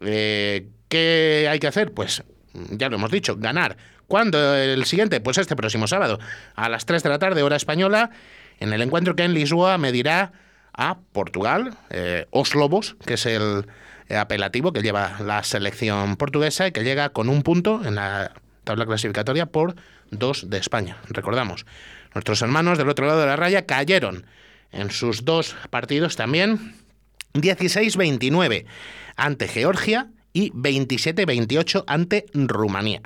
Eh, 0.00 0.66
¿Qué 0.92 1.48
hay 1.50 1.58
que 1.58 1.68
hacer? 1.68 1.92
Pues 1.92 2.22
ya 2.52 2.90
lo 2.90 2.96
hemos 2.96 3.10
dicho, 3.10 3.36
ganar. 3.38 3.78
¿Cuándo 4.08 4.54
el 4.54 4.84
siguiente? 4.84 5.22
Pues 5.22 5.38
este 5.38 5.56
próximo 5.56 5.86
sábado, 5.86 6.18
a 6.54 6.68
las 6.68 6.84
3 6.84 7.02
de 7.02 7.08
la 7.08 7.18
tarde, 7.18 7.42
hora 7.42 7.56
española, 7.56 8.10
en 8.60 8.74
el 8.74 8.82
encuentro 8.82 9.16
que 9.16 9.22
en 9.22 9.32
Lisboa 9.32 9.78
medirá 9.78 10.32
a 10.74 10.98
Portugal, 11.14 11.78
eh, 11.88 12.26
Os 12.28 12.54
Lobos, 12.54 12.96
que 13.06 13.14
es 13.14 13.24
el 13.24 13.64
apelativo 14.14 14.74
que 14.74 14.82
lleva 14.82 15.16
la 15.24 15.42
selección 15.44 16.16
portuguesa 16.16 16.66
y 16.66 16.72
que 16.72 16.84
llega 16.84 17.08
con 17.08 17.30
un 17.30 17.42
punto 17.42 17.80
en 17.86 17.94
la 17.94 18.32
tabla 18.64 18.84
clasificatoria 18.84 19.46
por 19.46 19.74
dos 20.10 20.50
de 20.50 20.58
España. 20.58 20.98
Recordamos, 21.08 21.64
nuestros 22.14 22.42
hermanos 22.42 22.76
del 22.76 22.90
otro 22.90 23.06
lado 23.06 23.20
de 23.20 23.28
la 23.28 23.36
raya 23.36 23.64
cayeron 23.64 24.26
en 24.72 24.90
sus 24.90 25.24
dos 25.24 25.56
partidos 25.70 26.16
también. 26.16 26.76
16-29 27.32 28.66
ante 29.16 29.48
Georgia 29.48 30.08
y 30.32 30.50
27-28 30.52 31.84
ante 31.86 32.26
Rumanía. 32.34 33.02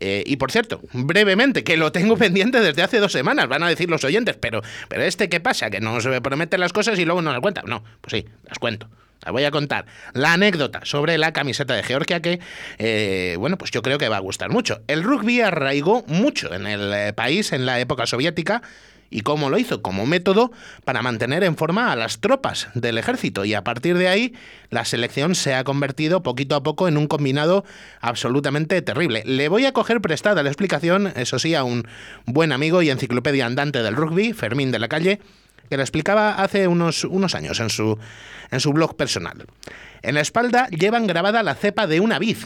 Eh, 0.00 0.22
y 0.26 0.36
por 0.36 0.52
cierto, 0.52 0.80
brevemente, 0.92 1.64
que 1.64 1.76
lo 1.76 1.92
tengo 1.92 2.16
pendiente 2.18 2.60
desde 2.60 2.82
hace 2.82 2.98
dos 2.98 3.12
semanas, 3.12 3.48
van 3.48 3.62
a 3.62 3.68
decir 3.68 3.90
los 3.90 4.04
oyentes, 4.04 4.36
pero, 4.36 4.62
pero 4.88 5.02
este 5.02 5.28
qué 5.28 5.40
pasa, 5.40 5.70
que 5.70 5.80
no 5.80 6.00
se 6.00 6.20
prometen 6.20 6.60
las 6.60 6.72
cosas 6.72 6.98
y 6.98 7.04
luego 7.04 7.22
no 7.22 7.32
las 7.32 7.40
cuenta. 7.40 7.62
No, 7.66 7.82
pues 8.00 8.12
sí, 8.12 8.28
las 8.44 8.58
cuento. 8.58 8.88
Las 9.24 9.32
voy 9.32 9.44
a 9.44 9.50
contar. 9.50 9.86
La 10.12 10.34
anécdota 10.34 10.80
sobre 10.84 11.18
la 11.18 11.32
camiseta 11.32 11.74
de 11.74 11.82
Georgia 11.82 12.22
que, 12.22 12.38
eh, 12.78 13.34
bueno, 13.38 13.58
pues 13.58 13.72
yo 13.72 13.82
creo 13.82 13.98
que 13.98 14.08
va 14.08 14.16
a 14.16 14.20
gustar 14.20 14.50
mucho. 14.50 14.80
El 14.86 15.02
rugby 15.02 15.40
arraigó 15.40 16.04
mucho 16.06 16.54
en 16.54 16.66
el 16.68 16.92
eh, 16.94 17.12
país 17.12 17.52
en 17.52 17.66
la 17.66 17.80
época 17.80 18.06
soviética 18.06 18.62
¿Y 19.10 19.22
cómo 19.22 19.48
lo 19.48 19.58
hizo? 19.58 19.80
Como 19.80 20.04
método 20.06 20.52
para 20.84 21.02
mantener 21.02 21.42
en 21.44 21.56
forma 21.56 21.92
a 21.92 21.96
las 21.96 22.20
tropas 22.20 22.68
del 22.74 22.98
ejército. 22.98 23.44
Y 23.44 23.54
a 23.54 23.64
partir 23.64 23.96
de 23.96 24.08
ahí, 24.08 24.34
la 24.70 24.84
selección 24.84 25.34
se 25.34 25.54
ha 25.54 25.64
convertido 25.64 26.22
poquito 26.22 26.56
a 26.56 26.62
poco 26.62 26.88
en 26.88 26.98
un 26.98 27.06
combinado 27.06 27.64
absolutamente 28.00 28.82
terrible. 28.82 29.22
Le 29.24 29.48
voy 29.48 29.64
a 29.64 29.72
coger 29.72 30.00
prestada 30.00 30.42
la 30.42 30.50
explicación, 30.50 31.12
eso 31.16 31.38
sí, 31.38 31.54
a 31.54 31.64
un 31.64 31.88
buen 32.26 32.52
amigo 32.52 32.82
y 32.82 32.90
enciclopedia 32.90 33.46
andante 33.46 33.82
del 33.82 33.96
rugby, 33.96 34.34
Fermín 34.34 34.72
de 34.72 34.78
la 34.78 34.88
Calle, 34.88 35.20
que 35.70 35.76
la 35.76 35.82
explicaba 35.82 36.34
hace 36.34 36.68
unos, 36.68 37.04
unos 37.04 37.34
años 37.34 37.60
en 37.60 37.70
su, 37.70 37.98
en 38.50 38.60
su 38.60 38.72
blog 38.72 38.96
personal. 38.96 39.46
En 40.02 40.14
la 40.14 40.20
espalda 40.20 40.68
llevan 40.68 41.06
grabada 41.06 41.42
la 41.42 41.54
cepa 41.54 41.86
de 41.86 42.00
una 42.00 42.18
vid, 42.18 42.38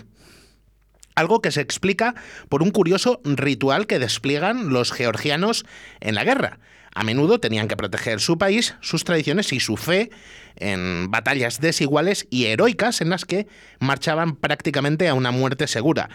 algo 1.14 1.42
que 1.42 1.50
se 1.50 1.60
explica 1.60 2.14
por 2.48 2.62
un 2.62 2.70
curioso 2.70 3.20
ritual 3.24 3.86
que 3.86 3.98
despliegan 3.98 4.70
los 4.70 4.92
georgianos 4.92 5.64
en 6.00 6.14
la 6.14 6.24
guerra. 6.24 6.58
A 6.94 7.04
menudo 7.04 7.40
tenían 7.40 7.68
que 7.68 7.76
proteger 7.76 8.20
su 8.20 8.36
país, 8.36 8.74
sus 8.82 9.04
tradiciones 9.04 9.52
y 9.54 9.60
su 9.60 9.78
fe 9.78 10.10
en 10.56 11.10
batallas 11.10 11.58
desiguales 11.58 12.26
y 12.28 12.46
heroicas 12.46 13.00
en 13.00 13.08
las 13.08 13.24
que 13.24 13.46
marchaban 13.80 14.36
prácticamente 14.36 15.08
a 15.08 15.14
una 15.14 15.30
muerte 15.30 15.66
segura. 15.68 16.10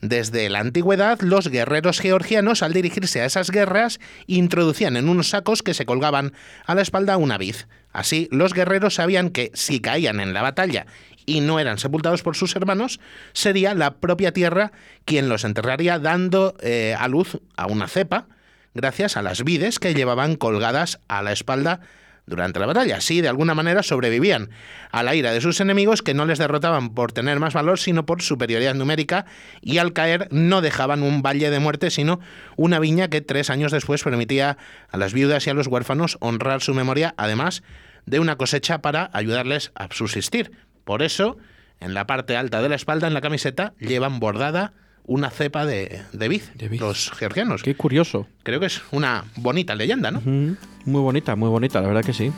Desde 0.00 0.48
la 0.48 0.58
antigüedad, 0.58 1.20
los 1.20 1.46
guerreros 1.46 2.00
georgianos, 2.00 2.64
al 2.64 2.72
dirigirse 2.72 3.20
a 3.20 3.24
esas 3.24 3.52
guerras, 3.52 4.00
introducían 4.26 4.96
en 4.96 5.08
unos 5.08 5.28
sacos 5.28 5.62
que 5.62 5.74
se 5.74 5.86
colgaban 5.86 6.32
a 6.66 6.74
la 6.74 6.82
espalda 6.82 7.16
una 7.18 7.38
vid. 7.38 7.54
Así, 7.92 8.28
los 8.32 8.52
guerreros 8.52 8.94
sabían 8.94 9.30
que 9.30 9.52
si 9.54 9.80
caían 9.80 10.18
en 10.18 10.34
la 10.34 10.42
batalla 10.42 10.86
y 11.26 11.40
no 11.40 11.58
eran 11.58 11.78
sepultados 11.78 12.22
por 12.22 12.36
sus 12.36 12.56
hermanos, 12.56 13.00
sería 13.32 13.74
la 13.74 13.96
propia 13.96 14.32
tierra 14.32 14.72
quien 15.04 15.28
los 15.28 15.44
enterraría 15.44 15.98
dando 15.98 16.56
eh, 16.62 16.94
a 16.98 17.08
luz 17.08 17.40
a 17.56 17.66
una 17.66 17.88
cepa, 17.88 18.28
gracias 18.74 19.16
a 19.16 19.22
las 19.22 19.44
vides 19.44 19.78
que 19.78 19.94
llevaban 19.94 20.36
colgadas 20.36 21.00
a 21.08 21.22
la 21.22 21.32
espalda 21.32 21.80
durante 22.26 22.58
la 22.58 22.66
batalla. 22.66 22.96
Así, 22.96 23.20
de 23.20 23.28
alguna 23.28 23.54
manera, 23.54 23.82
sobrevivían 23.82 24.50
a 24.90 25.02
la 25.02 25.14
ira 25.14 25.32
de 25.32 25.40
sus 25.40 25.60
enemigos 25.60 26.02
que 26.02 26.14
no 26.14 26.26
les 26.26 26.38
derrotaban 26.38 26.90
por 26.90 27.12
tener 27.12 27.40
más 27.40 27.54
valor, 27.54 27.78
sino 27.78 28.04
por 28.04 28.22
superioridad 28.22 28.74
numérica, 28.74 29.26
y 29.62 29.78
al 29.78 29.92
caer 29.92 30.28
no 30.30 30.60
dejaban 30.60 31.02
un 31.02 31.22
valle 31.22 31.50
de 31.50 31.58
muerte, 31.60 31.90
sino 31.90 32.20
una 32.56 32.78
viña 32.78 33.08
que 33.08 33.20
tres 33.20 33.50
años 33.50 33.72
después 33.72 34.02
permitía 34.02 34.58
a 34.90 34.96
las 34.96 35.12
viudas 35.12 35.46
y 35.46 35.50
a 35.50 35.54
los 35.54 35.68
huérfanos 35.68 36.18
honrar 36.20 36.60
su 36.60 36.74
memoria, 36.74 37.14
además 37.16 37.62
de 38.04 38.20
una 38.20 38.36
cosecha 38.36 38.82
para 38.82 39.10
ayudarles 39.12 39.72
a 39.74 39.88
subsistir. 39.90 40.52
Por 40.86 41.02
eso, 41.02 41.36
en 41.80 41.94
la 41.94 42.06
parte 42.06 42.36
alta 42.36 42.62
de 42.62 42.68
la 42.68 42.76
espalda, 42.76 43.08
en 43.08 43.12
la 43.12 43.20
camiseta, 43.20 43.74
llevan 43.80 44.20
bordada 44.20 44.72
una 45.04 45.30
cepa 45.30 45.66
de, 45.66 46.02
de 46.12 46.28
vid, 46.28 46.42
los 46.78 47.10
georgianos. 47.10 47.64
Qué 47.64 47.74
curioso. 47.74 48.28
Creo 48.44 48.60
que 48.60 48.66
es 48.66 48.80
una 48.92 49.24
bonita 49.34 49.74
leyenda, 49.74 50.12
¿no? 50.12 50.20
Muy 50.20 51.00
bonita, 51.00 51.34
muy 51.34 51.48
bonita, 51.48 51.80
la 51.80 51.88
verdad 51.88 52.04
que 52.04 52.12
sí. 52.12 52.32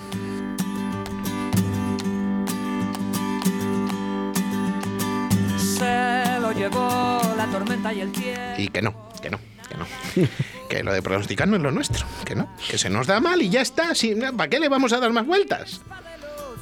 Se 5.59 6.41
lo 6.41 6.51
llevó 6.53 7.21
la 7.37 7.47
tormenta 7.53 7.93
y 7.93 8.01
el 8.01 8.13
tiempo. 8.13 8.41
Y 8.57 8.69
que 8.69 8.81
no, 8.81 9.11
que 9.21 9.29
no, 9.29 9.39
que 9.69 9.77
no. 9.77 10.29
que 10.71 10.83
lo 10.83 10.95
de 10.95 11.03
pronosticar 11.03 11.47
no 11.49 11.57
es 11.57 11.63
lo 11.63 11.71
nuestro, 11.71 12.07
que 12.25 12.35
no, 12.35 12.49
que 12.67 12.79
se 12.79 12.89
nos 12.89 13.07
da 13.07 13.21
mal 13.21 13.43
y 13.43 13.51
ya 13.51 13.61
está. 13.61 13.93
¿Para 14.35 14.49
qué 14.49 14.59
le 14.59 14.71
vamos 14.71 14.95
a 14.95 15.01
dar 15.01 15.13
más 15.13 15.27
vueltas? 15.27 15.83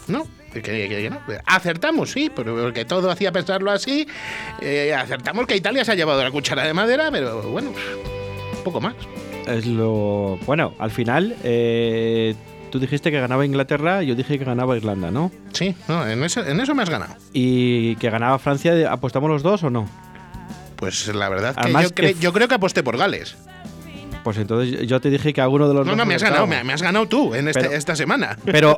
¿No? 0.08 0.26
Acertamos, 1.44 2.10
sí, 2.10 2.30
porque 2.34 2.84
todo 2.84 3.10
hacía 3.10 3.32
pensarlo 3.32 3.70
así. 3.70 4.06
Eh, 4.60 4.94
acertamos 4.94 5.46
que 5.46 5.56
Italia 5.56 5.84
se 5.84 5.92
ha 5.92 5.94
llevado 5.94 6.22
la 6.22 6.30
cuchara 6.30 6.64
de 6.64 6.74
madera, 6.74 7.10
pero 7.10 7.42
bueno, 7.42 7.72
poco 8.64 8.80
más. 8.80 8.94
Es 9.46 9.66
lo. 9.66 10.38
Bueno, 10.46 10.74
al 10.78 10.90
final. 10.90 11.36
Eh, 11.44 12.34
tú 12.70 12.78
dijiste 12.78 13.10
que 13.10 13.20
ganaba 13.20 13.46
Inglaterra, 13.46 14.02
yo 14.02 14.14
dije 14.14 14.38
que 14.38 14.44
ganaba 14.44 14.76
Irlanda, 14.76 15.10
¿no? 15.10 15.30
Sí, 15.52 15.74
en, 15.88 16.24
eso, 16.24 16.44
en 16.44 16.60
eso 16.60 16.74
me 16.74 16.82
has 16.82 16.90
ganado. 16.90 17.14
¿Y 17.32 17.96
que 17.96 18.10
ganaba 18.10 18.38
Francia? 18.38 18.92
¿Apostamos 18.92 19.30
los 19.30 19.42
dos 19.42 19.62
o 19.62 19.70
no? 19.70 19.88
Pues 20.76 21.08
la 21.14 21.28
verdad 21.28 21.56
que 21.56 22.12
yo, 22.12 22.20
yo 22.20 22.32
creo 22.32 22.48
que 22.48 22.54
aposté 22.54 22.82
por 22.82 22.98
Gales. 22.98 23.36
Pues 24.26 24.38
entonces 24.38 24.88
yo 24.88 25.00
te 25.00 25.08
dije 25.08 25.32
que 25.32 25.40
alguno 25.40 25.68
de 25.68 25.74
los 25.74 25.86
no. 25.86 25.94
No, 25.94 26.04
me 26.04 26.16
has 26.16 26.22
ganado, 26.24 26.48
me, 26.48 26.56
has 26.56 26.82
ganado 26.82 27.06
tú 27.06 27.32
en 27.36 27.46
este, 27.46 27.76
esta 27.76 27.94
semana. 27.94 28.36
Pero, 28.44 28.76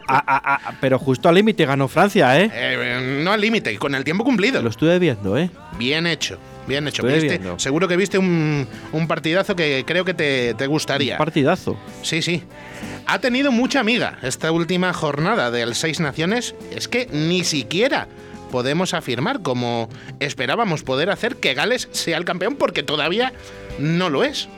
pero 0.78 0.98
justo 0.98 1.26
al 1.26 1.37
límite 1.37 1.64
ganó 1.64 1.88
Francia, 1.88 2.38
¿eh? 2.38 2.50
¿eh? 2.52 3.20
No 3.24 3.32
al 3.32 3.40
límite, 3.40 3.78
con 3.78 3.94
el 3.94 4.04
tiempo 4.04 4.24
cumplido. 4.24 4.61
Lo 4.61 4.68
estuve 4.68 4.98
viendo, 4.98 5.38
¿eh? 5.38 5.48
Bien 5.78 6.06
hecho, 6.06 6.38
bien 6.66 6.87
hecho. 6.87 7.02
seguro 7.56 7.88
que 7.88 7.96
viste 7.96 8.18
un, 8.18 8.66
partidazo 9.08 9.56
que 9.56 9.84
creo 9.87 10.04
que 10.04 10.12
te, 10.12 10.52
te 10.52 10.66
gustaría. 10.66 11.14
Un 11.14 11.18
partidazo. 11.18 11.78
Sí, 12.02 12.20
sí. 12.20 12.42
Ha 13.06 13.18
tenido 13.18 13.50
mucha 13.50 13.80
amiga 13.80 14.18
esta 14.20 14.52
última 14.52 14.92
jornada 14.92 15.50
del 15.50 15.74
Seis 15.74 15.98
Naciones. 15.98 16.56
Es 16.76 16.88
que 16.88 17.08
ni 17.11 17.42
siquiera 17.42 18.06
podemos 18.48 18.92
afirmar, 18.92 19.40
como 19.40 19.88
esperábamos 20.20 20.82
poder 20.82 21.08
hacer, 21.08 21.37
que 21.37 21.54
Gales 21.54 21.88
sea 21.92 22.18
el 22.18 22.26
campeón, 22.26 22.56
porque 22.56 22.82
todavía 22.82 23.32
no 23.78 24.11
lo 24.11 24.24
es. 24.24 24.48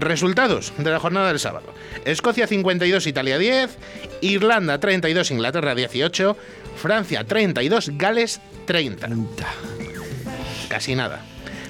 Resultados 0.00 0.72
de 0.78 0.90
la 0.90 0.98
jornada 0.98 1.28
del 1.28 1.38
sábado. 1.38 1.74
Escocia 2.04 2.46
52, 2.46 3.06
Italia 3.06 3.38
10, 3.38 3.78
Irlanda 4.22 4.78
32, 4.78 5.30
Inglaterra 5.30 5.74
18, 5.74 6.36
Francia 6.76 7.24
32, 7.24 7.90
Gales 7.96 8.40
30. 8.66 9.08
Casi 10.68 10.94
nada. 10.94 11.24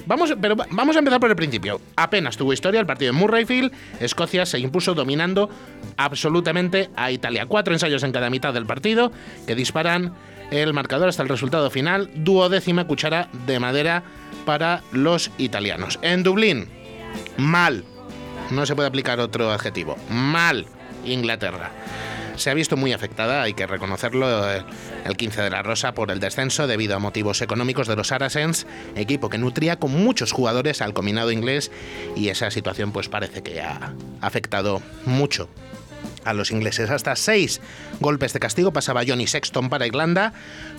Vamos, 0.05 0.33
pero 0.41 0.55
vamos 0.55 0.95
a 0.95 0.99
empezar 0.99 1.19
por 1.19 1.29
el 1.29 1.35
principio. 1.35 1.79
Apenas 1.95 2.35
tuvo 2.35 2.53
historia 2.53 2.79
el 2.79 2.85
partido 2.85 3.11
en 3.11 3.17
Murrayfield. 3.17 3.71
Escocia 3.99 4.45
se 4.45 4.59
impuso 4.59 4.93
dominando 4.93 5.49
absolutamente 5.97 6.89
a 6.95 7.11
Italia. 7.11 7.45
Cuatro 7.45 7.73
ensayos 7.73 8.03
en 8.03 8.11
cada 8.11 8.29
mitad 8.29 8.53
del 8.53 8.65
partido 8.65 9.11
que 9.47 9.55
disparan 9.55 10.13
el 10.51 10.73
marcador 10.73 11.09
hasta 11.09 11.23
el 11.23 11.29
resultado 11.29 11.69
final. 11.69 12.09
Duodécima 12.15 12.85
cuchara 12.85 13.29
de 13.45 13.59
madera 13.59 14.03
para 14.45 14.81
los 14.91 15.31
italianos. 15.37 15.99
En 16.01 16.23
Dublín, 16.23 16.67
mal 17.37 17.85
no 18.53 18.65
se 18.65 18.75
puede 18.75 18.87
aplicar 18.87 19.19
otro 19.19 19.51
adjetivo. 19.51 19.97
Mal 20.09 20.65
Inglaterra. 21.05 21.71
Se 22.35 22.49
ha 22.49 22.53
visto 22.55 22.77
muy 22.77 22.93
afectada, 22.93 23.43
hay 23.43 23.53
que 23.53 23.67
reconocerlo, 23.67 24.49
el 24.49 25.17
15 25.17 25.43
de 25.43 25.49
la 25.51 25.61
Rosa 25.61 25.93
por 25.93 26.09
el 26.09 26.19
descenso 26.19 26.65
debido 26.65 26.95
a 26.95 26.99
motivos 26.99 27.41
económicos 27.41 27.87
de 27.87 27.95
los 27.95 28.07
Saracens, 28.07 28.65
equipo 28.95 29.29
que 29.29 29.37
nutría 29.37 29.77
con 29.77 29.91
muchos 29.91 30.31
jugadores 30.31 30.81
al 30.81 30.93
combinado 30.93 31.31
inglés 31.31 31.71
y 32.15 32.29
esa 32.29 32.49
situación 32.49 32.91
pues 32.91 33.07
parece 33.07 33.43
que 33.43 33.61
ha 33.61 33.93
afectado 34.21 34.81
mucho 35.05 35.47
a 36.25 36.33
los 36.33 36.51
ingleses. 36.51 36.89
Hasta 36.89 37.15
seis 37.15 37.61
golpes 37.99 38.33
de 38.33 38.39
castigo 38.39 38.71
pasaba 38.73 39.03
Johnny 39.07 39.27
Sexton 39.27 39.69
para 39.69 39.87
Irlanda, 39.87 40.33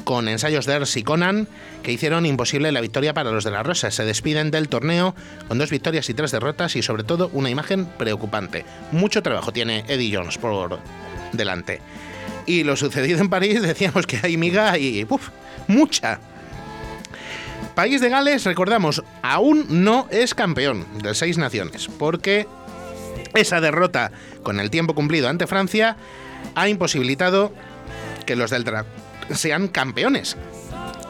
con 0.04 0.28
ensayos 0.28 0.66
de 0.66 0.74
Ers 0.74 0.96
y 0.96 1.02
Conan 1.02 1.48
que 1.83 1.92
hicieron 1.92 2.26
imposible 2.26 2.72
la 2.72 2.80
victoria 2.80 3.14
para 3.14 3.30
los 3.30 3.44
de 3.44 3.50
la 3.50 3.62
Rosa. 3.62 3.90
Se 3.90 4.04
despiden 4.04 4.50
del 4.50 4.68
torneo 4.68 5.14
con 5.48 5.59
dos 5.59 5.70
victorias 5.70 6.09
y 6.09 6.14
tres 6.14 6.30
derrotas 6.30 6.76
y 6.76 6.83
sobre 6.83 7.04
todo 7.04 7.30
una 7.33 7.50
imagen 7.50 7.87
preocupante. 7.87 8.64
Mucho 8.92 9.22
trabajo 9.22 9.52
tiene 9.52 9.85
Eddie 9.88 10.16
Jones 10.16 10.38
por 10.38 10.78
delante. 11.33 11.80
Y 12.46 12.64
lo 12.64 12.76
sucedido 12.76 13.20
en 13.20 13.28
París 13.28 13.62
decíamos 13.62 14.07
que 14.07 14.20
hay 14.22 14.37
miga 14.37 14.78
y 14.78 15.07
uf, 15.09 15.30
mucha. 15.68 16.20
País 17.74 18.00
de 18.00 18.09
Gales, 18.09 18.44
recordamos, 18.44 19.02
aún 19.22 19.66
no 19.68 20.07
es 20.11 20.35
campeón 20.35 20.87
de 21.02 21.12
seis 21.14 21.38
naciones, 21.38 21.88
porque 21.98 22.46
esa 23.35 23.61
derrota 23.61 24.12
con 24.44 24.61
el 24.61 24.70
tiempo 24.70 24.94
cumplido 24.94 25.28
ante 25.28 25.48
Francia 25.48 25.96
ha 26.54 26.68
imposibilitado 26.68 27.52
que 28.24 28.37
los 28.37 28.50
del 28.50 28.62
draft 28.62 28.88
sean 29.33 29.68
campeones. 29.68 30.37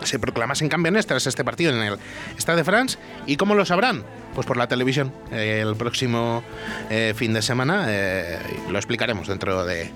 Se 0.04 0.18
proclamasen 0.18 0.68
campeones 0.68 1.06
tras 1.06 1.26
este 1.26 1.44
partido 1.44 1.72
en 1.72 1.82
el 1.82 1.98
Stade 2.38 2.58
de 2.58 2.64
France. 2.64 2.98
¿Y 3.26 3.36
cómo 3.36 3.54
lo 3.54 3.64
sabrán? 3.64 4.04
Pues 4.34 4.46
por 4.46 4.56
la 4.56 4.66
televisión. 4.66 5.12
el 5.30 5.76
próximo 5.76 6.42
eh, 6.90 7.14
fin 7.16 7.32
de 7.32 7.40
semana 7.40 7.86
eh, 7.88 8.38
lo 8.70 8.78
explicaremos 8.78 9.28
dentro 9.28 9.64
de, 9.64 9.90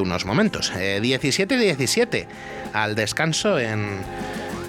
unos 0.00 0.24
momentos. 0.24 0.72
17-17 0.72 2.14
eh, 2.14 2.28
al 2.72 2.94
descanso 2.94 3.58
en 3.58 4.00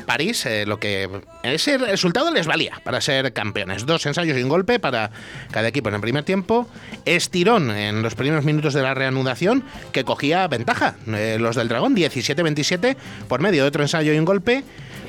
París 0.09 0.43
eh, 0.47 0.65
lo 0.65 0.79
que 0.79 1.07
ese 1.43 1.77
resultado 1.77 2.33
les 2.33 2.47
valía 2.47 2.81
para 2.83 2.99
ser 2.99 3.31
campeones. 3.31 3.85
Dos 3.85 4.07
ensayos 4.07 4.35
y 4.39 4.41
un 4.41 4.49
golpe 4.49 4.79
para 4.79 5.11
cada 5.51 5.67
equipo 5.67 5.89
en 5.89 5.93
el 5.93 6.01
primer 6.01 6.23
tiempo. 6.23 6.67
Estirón 7.05 7.69
en 7.69 8.01
los 8.01 8.15
primeros 8.15 8.43
minutos 8.43 8.73
de 8.73 8.81
la 8.81 8.95
reanudación 8.95 9.63
que 9.91 10.03
cogía 10.03 10.47
ventaja. 10.47 10.95
Eh, 11.09 11.37
los 11.39 11.55
del 11.55 11.67
Dragón 11.67 11.95
17-27 11.95 12.97
por 13.27 13.39
medio 13.39 13.61
de 13.61 13.67
otro 13.67 13.83
ensayo 13.83 14.11
y 14.11 14.17
un 14.17 14.25
golpe. 14.25 14.63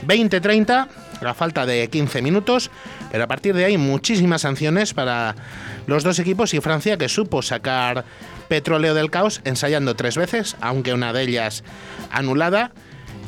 20-30 0.06 0.88
a 1.22 1.34
falta 1.34 1.64
de 1.64 1.88
15 1.88 2.20
minutos, 2.20 2.70
pero 3.10 3.24
a 3.24 3.26
partir 3.26 3.54
de 3.54 3.64
ahí 3.64 3.78
muchísimas 3.78 4.42
sanciones 4.42 4.92
para 4.92 5.34
los 5.86 6.04
dos 6.04 6.18
equipos 6.18 6.52
y 6.52 6.60
Francia 6.60 6.98
que 6.98 7.08
supo 7.08 7.40
sacar 7.40 8.04
petróleo 8.48 8.92
del 8.92 9.10
caos 9.10 9.40
ensayando 9.44 9.96
tres 9.96 10.18
veces, 10.18 10.56
aunque 10.60 10.92
una 10.92 11.14
de 11.14 11.22
ellas 11.22 11.64
anulada. 12.10 12.72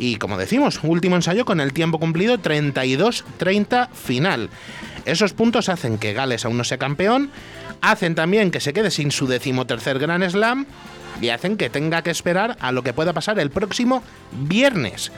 Y 0.02 0.16
como 0.16 0.36
decimos, 0.36 0.80
último 0.82 1.14
ensayo 1.14 1.44
con 1.44 1.60
el 1.60 1.72
tiempo 1.72 2.00
cumplido 2.00 2.36
32-30 2.36 3.88
final. 3.90 4.50
Esos 5.04 5.32
puntos 5.32 5.68
hacen 5.68 5.96
que 5.96 6.12
Gales 6.12 6.44
aún 6.44 6.56
no 6.56 6.64
sea 6.64 6.76
campeón, 6.76 7.30
hacen 7.80 8.16
también 8.16 8.50
que 8.50 8.58
se 8.58 8.72
quede 8.72 8.90
sin 8.90 9.12
su 9.12 9.28
decimotercer 9.28 10.00
Gran 10.00 10.28
Slam 10.28 10.66
y 11.20 11.28
hacen 11.28 11.56
que 11.56 11.70
tenga 11.70 12.02
que 12.02 12.10
esperar 12.10 12.56
a 12.58 12.72
lo 12.72 12.82
que 12.82 12.92
pueda 12.92 13.12
pasar 13.12 13.38
el 13.38 13.50
próximo 13.50 14.02
viernes 14.32 15.12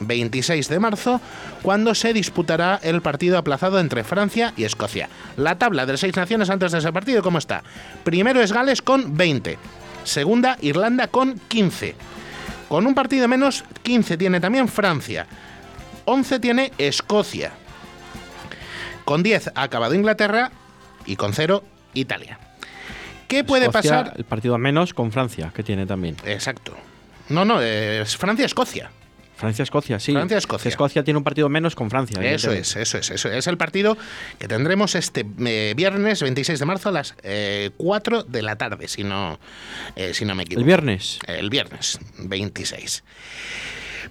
26 0.00 0.68
de 0.68 0.80
marzo, 0.80 1.20
cuando 1.62 1.94
se 1.94 2.12
disputará 2.12 2.80
el 2.82 3.02
partido 3.02 3.38
aplazado 3.38 3.78
entre 3.78 4.02
Francia 4.02 4.52
y 4.56 4.64
Escocia. 4.64 5.08
La 5.36 5.60
tabla 5.60 5.86
de 5.86 5.96
seis 5.96 6.16
naciones 6.16 6.50
antes 6.50 6.72
de 6.72 6.78
ese 6.78 6.92
partido, 6.92 7.22
¿cómo 7.22 7.38
está? 7.38 7.62
Primero 8.02 8.40
es 8.40 8.52
Gales 8.52 8.82
con 8.82 9.16
20, 9.16 9.58
segunda 10.02 10.58
Irlanda 10.60 11.06
con 11.06 11.38
15. 11.46 11.94
Con 12.68 12.86
un 12.86 12.94
partido 12.94 13.28
menos, 13.28 13.64
15 13.82 14.16
tiene 14.16 14.40
también 14.40 14.68
Francia, 14.68 15.26
11 16.04 16.40
tiene 16.40 16.72
Escocia. 16.78 17.52
Con 19.04 19.22
10 19.22 19.52
ha 19.54 19.62
acabado 19.62 19.94
Inglaterra 19.94 20.50
y 21.06 21.16
con 21.16 21.32
0 21.32 21.62
Italia. 21.92 22.38
¿Qué 23.28 23.44
puede 23.44 23.70
pasar? 23.70 24.14
El 24.16 24.24
partido 24.24 24.56
menos 24.58 24.94
con 24.94 25.12
Francia, 25.12 25.52
que 25.54 25.62
tiene 25.62 25.86
también. 25.86 26.16
Exacto. 26.24 26.74
No, 27.28 27.44
no, 27.44 27.60
es 27.60 28.16
Francia-Escocia. 28.16 28.90
Francia-Escocia, 29.36 29.98
sí. 29.98 30.12
Francia-Escocia. 30.12 30.68
Escocia 30.68 31.04
tiene 31.04 31.18
un 31.18 31.24
partido 31.24 31.48
menos 31.48 31.74
con 31.74 31.90
Francia. 31.90 32.22
Eso 32.22 32.52
es, 32.52 32.76
eso 32.76 32.98
es, 32.98 33.10
eso 33.10 33.28
es 33.30 33.46
el 33.46 33.56
partido 33.56 33.96
que 34.38 34.48
tendremos 34.48 34.94
este 34.94 35.26
eh, 35.44 35.74
viernes 35.76 36.22
26 36.22 36.58
de 36.58 36.64
marzo 36.64 36.88
a 36.90 36.92
las 36.92 37.14
4 37.76 38.20
eh, 38.20 38.24
de 38.28 38.42
la 38.42 38.56
tarde, 38.56 38.88
si 38.88 39.04
no, 39.04 39.38
eh, 39.96 40.14
si 40.14 40.24
no 40.24 40.34
me 40.34 40.44
equivoco. 40.44 40.60
¿El 40.60 40.66
viernes? 40.66 41.18
El 41.26 41.50
viernes 41.50 41.98
26. 42.18 43.02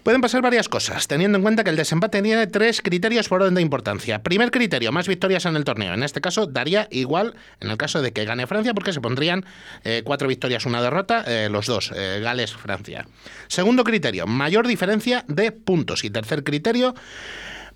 Pueden 0.03 0.19
pasar 0.19 0.41
varias 0.41 0.67
cosas, 0.67 1.07
teniendo 1.07 1.37
en 1.37 1.43
cuenta 1.43 1.63
que 1.63 1.69
el 1.69 1.77
desempate 1.77 2.21
tiene 2.21 2.45
tres 2.47 2.81
criterios 2.81 3.29
por 3.29 3.41
orden 3.41 3.55
de 3.55 3.61
importancia. 3.61 4.21
Primer 4.21 4.51
criterio, 4.51 4.91
más 4.91 5.07
victorias 5.07 5.45
en 5.45 5.55
el 5.55 5.63
torneo. 5.63 5.93
En 5.93 6.03
este 6.03 6.19
caso, 6.19 6.45
daría 6.45 6.89
igual 6.91 7.35
en 7.61 7.71
el 7.71 7.77
caso 7.77 8.01
de 8.01 8.11
que 8.11 8.25
gane 8.25 8.45
Francia, 8.45 8.73
porque 8.73 8.91
se 8.91 8.99
pondrían 8.99 9.45
eh, 9.85 10.01
cuatro 10.03 10.27
victorias, 10.27 10.65
una 10.65 10.81
derrota, 10.81 11.23
eh, 11.25 11.47
los 11.49 11.67
dos, 11.67 11.93
eh, 11.95 12.19
Gales-Francia. 12.21 13.07
Segundo 13.47 13.85
criterio, 13.85 14.27
mayor 14.27 14.67
diferencia 14.67 15.23
de 15.29 15.53
puntos. 15.53 16.03
Y 16.03 16.09
tercer 16.09 16.43
criterio, 16.43 16.95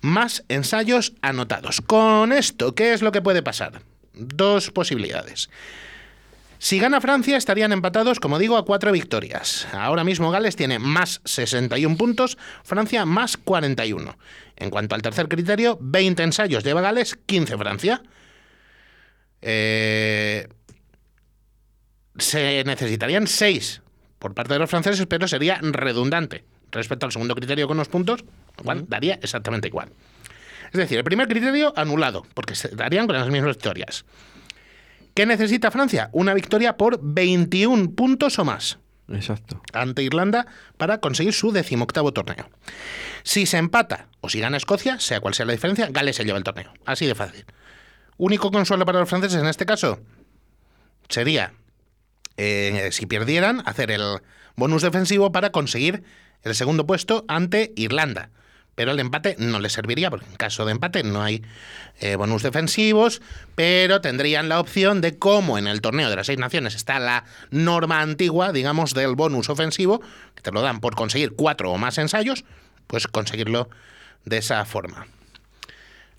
más 0.02 0.44
ensayos 0.48 1.14
anotados. 1.22 1.80
Con 1.80 2.32
esto, 2.32 2.74
¿qué 2.74 2.92
es 2.92 3.00
lo 3.00 3.10
que 3.10 3.22
puede 3.22 3.42
pasar? 3.42 3.80
Dos 4.12 4.70
posibilidades. 4.70 5.48
Si 6.58 6.80
gana 6.80 7.00
Francia, 7.00 7.36
estarían 7.36 7.72
empatados, 7.72 8.18
como 8.18 8.38
digo, 8.38 8.56
a 8.56 8.64
cuatro 8.64 8.90
victorias. 8.90 9.68
Ahora 9.72 10.02
mismo 10.02 10.30
Gales 10.30 10.56
tiene 10.56 10.78
más 10.78 11.20
61 11.24 11.96
puntos, 11.96 12.36
Francia 12.64 13.04
más 13.04 13.36
41. 13.36 14.18
En 14.56 14.70
cuanto 14.70 14.96
al 14.96 15.02
tercer 15.02 15.28
criterio, 15.28 15.78
20 15.80 16.22
ensayos 16.24 16.64
lleva 16.64 16.80
Gales, 16.80 17.16
15 17.26 17.56
Francia. 17.56 18.02
Eh, 19.40 20.48
se 22.18 22.64
necesitarían 22.64 23.28
6 23.28 23.82
por 24.18 24.34
parte 24.34 24.54
de 24.54 24.58
los 24.58 24.68
franceses, 24.68 25.06
pero 25.06 25.28
sería 25.28 25.60
redundante 25.62 26.44
respecto 26.72 27.06
al 27.06 27.12
segundo 27.12 27.36
criterio 27.36 27.68
con 27.68 27.76
los 27.76 27.88
puntos, 27.88 28.24
cual 28.56 28.84
daría 28.88 29.14
exactamente 29.22 29.68
igual. 29.68 29.90
Es 30.66 30.78
decir, 30.78 30.98
el 30.98 31.04
primer 31.04 31.28
criterio 31.28 31.72
anulado, 31.76 32.26
porque 32.34 32.54
se 32.54 32.68
darían 32.68 33.06
con 33.06 33.16
las 33.16 33.28
mismas 33.28 33.54
victorias. 33.56 34.04
¿Qué 35.18 35.26
necesita 35.26 35.72
Francia? 35.72 36.10
Una 36.12 36.32
victoria 36.32 36.76
por 36.76 37.00
21 37.02 37.96
puntos 37.96 38.38
o 38.38 38.44
más. 38.44 38.78
Exacto. 39.08 39.60
Ante 39.72 40.04
Irlanda 40.04 40.46
para 40.76 40.98
conseguir 41.00 41.32
su 41.32 41.50
decimoctavo 41.50 42.12
torneo. 42.12 42.48
Si 43.24 43.44
se 43.44 43.56
empata 43.58 44.06
o 44.20 44.28
si 44.28 44.38
gana 44.38 44.58
Escocia, 44.58 45.00
sea 45.00 45.18
cual 45.18 45.34
sea 45.34 45.44
la 45.44 45.54
diferencia, 45.54 45.88
Gales 45.90 46.14
se 46.14 46.24
lleva 46.24 46.38
el 46.38 46.44
torneo. 46.44 46.72
Así 46.84 47.04
de 47.04 47.16
fácil. 47.16 47.44
Único 48.16 48.52
consuelo 48.52 48.86
para 48.86 49.00
los 49.00 49.08
franceses 49.08 49.40
en 49.40 49.48
este 49.48 49.66
caso 49.66 49.98
sería, 51.08 51.52
eh, 52.36 52.90
si 52.92 53.06
perdieran, 53.06 53.64
hacer 53.66 53.90
el 53.90 54.20
bonus 54.54 54.82
defensivo 54.82 55.32
para 55.32 55.50
conseguir 55.50 56.04
el 56.44 56.54
segundo 56.54 56.86
puesto 56.86 57.24
ante 57.26 57.72
Irlanda 57.74 58.30
pero 58.78 58.92
el 58.92 59.00
empate 59.00 59.34
no 59.40 59.58
les 59.58 59.72
serviría, 59.72 60.08
porque 60.08 60.26
en 60.26 60.36
caso 60.36 60.64
de 60.64 60.70
empate 60.70 61.02
no 61.02 61.20
hay 61.20 61.42
eh, 61.98 62.14
bonus 62.14 62.44
defensivos, 62.44 63.20
pero 63.56 64.00
tendrían 64.00 64.48
la 64.48 64.60
opción 64.60 65.00
de, 65.00 65.18
como 65.18 65.58
en 65.58 65.66
el 65.66 65.80
torneo 65.80 66.08
de 66.08 66.14
las 66.14 66.28
seis 66.28 66.38
naciones 66.38 66.76
está 66.76 67.00
la 67.00 67.24
norma 67.50 68.02
antigua, 68.02 68.52
digamos, 68.52 68.94
del 68.94 69.16
bonus 69.16 69.50
ofensivo, 69.50 70.00
que 70.36 70.42
te 70.42 70.52
lo 70.52 70.62
dan 70.62 70.78
por 70.78 70.94
conseguir 70.94 71.32
cuatro 71.32 71.72
o 71.72 71.76
más 71.76 71.98
ensayos, 71.98 72.44
pues 72.86 73.08
conseguirlo 73.08 73.68
de 74.24 74.38
esa 74.38 74.64
forma. 74.64 75.08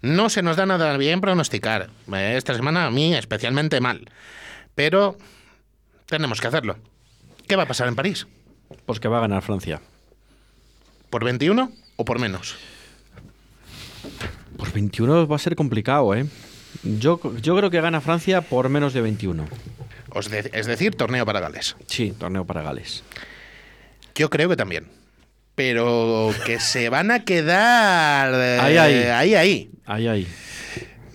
No 0.01 0.29
se 0.29 0.41
nos 0.41 0.57
da 0.57 0.65
nada 0.65 0.97
bien 0.97 1.21
pronosticar. 1.21 1.89
Eh, 2.13 2.33
esta 2.35 2.53
semana 2.55 2.87
a 2.87 2.91
mí 2.91 3.15
especialmente 3.15 3.79
mal. 3.79 4.03
Pero 4.75 5.17
tenemos 6.07 6.41
que 6.41 6.47
hacerlo. 6.47 6.77
¿Qué 7.47 7.55
va 7.55 7.63
a 7.63 7.67
pasar 7.67 7.87
en 7.87 7.95
París? 7.95 8.27
Pues 8.85 8.99
que 8.99 9.07
va 9.07 9.19
a 9.19 9.21
ganar 9.21 9.43
Francia. 9.43 9.79
¿Por 11.09 11.23
21? 11.23 11.71
O 11.99 12.05
por 12.05 12.17
menos? 12.17 12.55
Por 14.57 14.71
21 14.71 15.27
va 15.27 15.35
a 15.35 15.39
ser 15.39 15.57
complicado, 15.57 16.15
¿eh? 16.15 16.25
Yo, 16.83 17.19
yo 17.41 17.57
creo 17.57 17.69
que 17.69 17.81
gana 17.81 17.99
Francia 17.99 18.39
por 18.39 18.69
menos 18.69 18.93
de 18.93 19.01
21. 19.01 19.45
es 20.53 20.65
decir, 20.65 20.95
torneo 20.95 21.25
para 21.25 21.41
Gales. 21.41 21.75
Sí, 21.87 22.13
torneo 22.17 22.45
para 22.45 22.61
Gales. 22.61 23.03
Yo 24.15 24.29
creo 24.29 24.47
que 24.47 24.55
también. 24.55 24.87
Pero 25.55 26.33
que 26.45 26.61
se 26.61 26.87
van 26.87 27.11
a 27.11 27.25
quedar. 27.25 28.33
ahí, 28.61 28.77
ahí. 28.77 29.03
Ahí, 29.03 29.35
ahí. 29.35 29.71
Ahí, 29.85 30.07
ahí. 30.07 30.27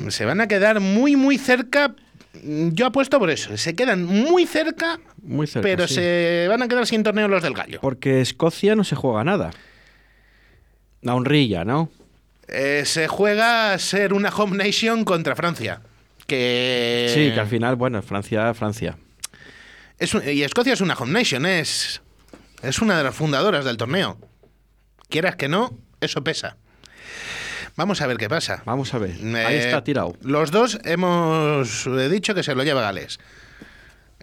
Se 0.08 0.26
van 0.26 0.42
a 0.42 0.48
quedar 0.48 0.80
muy, 0.80 1.16
muy 1.16 1.38
cerca. 1.38 1.94
Yo 2.42 2.84
apuesto 2.84 3.18
por 3.18 3.30
eso. 3.30 3.56
Se 3.56 3.74
quedan 3.74 4.04
muy 4.04 4.44
cerca. 4.44 5.00
Muy 5.22 5.46
cerca. 5.46 5.66
Pero 5.66 5.88
se 5.88 6.44
van 6.50 6.60
a 6.60 6.68
quedar 6.68 6.86
sin 6.86 7.02
torneo 7.02 7.26
los 7.26 7.42
del 7.42 7.54
Gallo. 7.54 7.78
Porque 7.80 8.20
Escocia 8.20 8.76
no 8.76 8.84
se 8.84 8.96
juega 8.96 9.24
nada. 9.24 9.50
La 11.04 11.14
honrilla, 11.14 11.64
¿no? 11.64 11.90
Eh, 12.48 12.82
se 12.86 13.08
juega 13.08 13.72
a 13.72 13.78
ser 13.78 14.14
una 14.14 14.30
home 14.30 14.56
nation 14.56 15.04
contra 15.04 15.36
Francia. 15.36 15.82
Que... 16.26 17.12
Sí, 17.14 17.30
que 17.32 17.40
al 17.40 17.46
final, 17.46 17.76
bueno, 17.76 18.02
Francia, 18.02 18.52
Francia. 18.54 18.96
y 20.00 20.42
Escocia 20.42 20.72
es 20.72 20.80
una 20.80 20.94
home 20.94 21.12
nation, 21.12 21.44
es, 21.44 22.00
es 22.62 22.78
una 22.80 22.96
de 22.96 23.04
las 23.04 23.14
fundadoras 23.14 23.66
del 23.66 23.76
torneo. 23.76 24.18
Quieras 25.10 25.36
que 25.36 25.48
no, 25.48 25.78
eso 26.00 26.24
pesa. 26.24 26.56
Vamos 27.76 28.00
a 28.00 28.06
ver 28.06 28.16
qué 28.16 28.28
pasa. 28.30 28.62
Vamos 28.64 28.94
a 28.94 28.98
ver. 28.98 29.16
Ahí 29.36 29.56
está 29.56 29.78
eh, 29.78 29.82
tirado. 29.82 30.16
Los 30.22 30.50
dos 30.50 30.78
hemos 30.84 31.86
dicho 32.10 32.34
que 32.34 32.42
se 32.42 32.54
lo 32.54 32.62
lleva 32.62 32.80
Gales. 32.80 33.18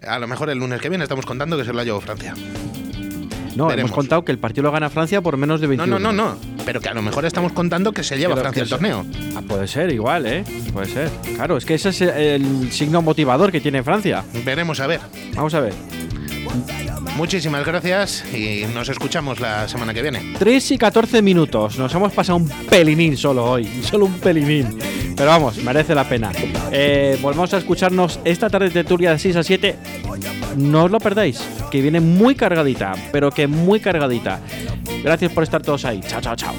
A 0.04 0.18
lo 0.18 0.26
mejor 0.26 0.50
el 0.50 0.58
lunes 0.58 0.80
que 0.80 0.88
viene 0.88 1.04
estamos 1.04 1.26
contando 1.26 1.56
que 1.56 1.64
se 1.64 1.72
lo 1.72 1.80
ha 1.80 1.84
llevado 1.84 2.00
Francia. 2.00 2.34
No, 3.56 3.70
hemos 3.70 3.92
contado 3.92 4.24
que 4.24 4.32
el 4.32 4.38
partido 4.38 4.64
lo 4.64 4.72
gana 4.72 4.90
Francia 4.90 5.20
por 5.20 5.36
menos 5.36 5.60
de 5.60 5.66
21. 5.66 5.98
No, 5.98 5.98
no, 5.98 6.12
no, 6.12 6.34
no. 6.34 6.62
Pero 6.64 6.80
que 6.80 6.88
a 6.88 6.94
lo 6.94 7.02
mejor 7.02 7.24
estamos 7.24 7.52
contando 7.52 7.92
que 7.92 8.02
se 8.02 8.16
lleva 8.16 8.36
Francia 8.36 8.62
el 8.62 8.68
torneo. 8.68 9.04
Ah, 9.36 9.42
puede 9.46 9.66
ser, 9.66 9.92
igual, 9.92 10.26
¿eh? 10.26 10.44
Puede 10.72 10.86
ser. 10.86 11.10
Claro, 11.34 11.56
es 11.56 11.64
que 11.64 11.74
ese 11.74 11.90
es 11.90 12.00
el 12.00 12.70
signo 12.72 13.02
motivador 13.02 13.52
que 13.52 13.60
tiene 13.60 13.82
Francia. 13.82 14.24
Veremos 14.44 14.80
a 14.80 14.86
ver. 14.86 15.00
Vamos 15.34 15.54
a 15.54 15.60
ver. 15.60 15.72
Muchísimas 17.16 17.64
gracias 17.64 18.24
y 18.32 18.64
nos 18.72 18.88
escuchamos 18.88 19.38
la 19.40 19.68
semana 19.68 19.92
que 19.92 20.02
viene. 20.02 20.34
3 20.38 20.70
y 20.72 20.78
14 20.78 21.22
minutos. 21.22 21.78
Nos 21.78 21.94
hemos 21.94 22.12
pasado 22.12 22.38
un 22.38 22.48
pelinín 22.48 23.16
solo 23.16 23.44
hoy. 23.44 23.66
Solo 23.82 24.06
un 24.06 24.18
pelinín. 24.18 24.78
Pero 25.16 25.28
vamos, 25.28 25.58
merece 25.58 25.94
la 25.94 26.08
pena. 26.08 26.32
Eh, 26.70 27.18
volvemos 27.20 27.52
a 27.52 27.58
escucharnos 27.58 28.18
esta 28.24 28.48
tarde 28.48 28.70
de 28.70 28.84
Turia 28.84 29.12
de 29.12 29.18
6 29.18 29.36
a 29.36 29.42
7. 29.42 29.76
No 30.56 30.84
os 30.84 30.90
lo 30.90 30.98
perdáis, 30.98 31.42
que 31.70 31.80
viene 31.80 32.00
muy 32.00 32.34
cargadita, 32.34 32.94
pero 33.12 33.30
que 33.30 33.46
muy 33.46 33.80
cargadita. 33.80 34.40
Gracias 35.02 35.32
por 35.32 35.42
estar 35.42 35.62
todos 35.62 35.84
ahí. 35.84 36.00
Chao, 36.00 36.20
chao, 36.20 36.36
chao 36.36 36.54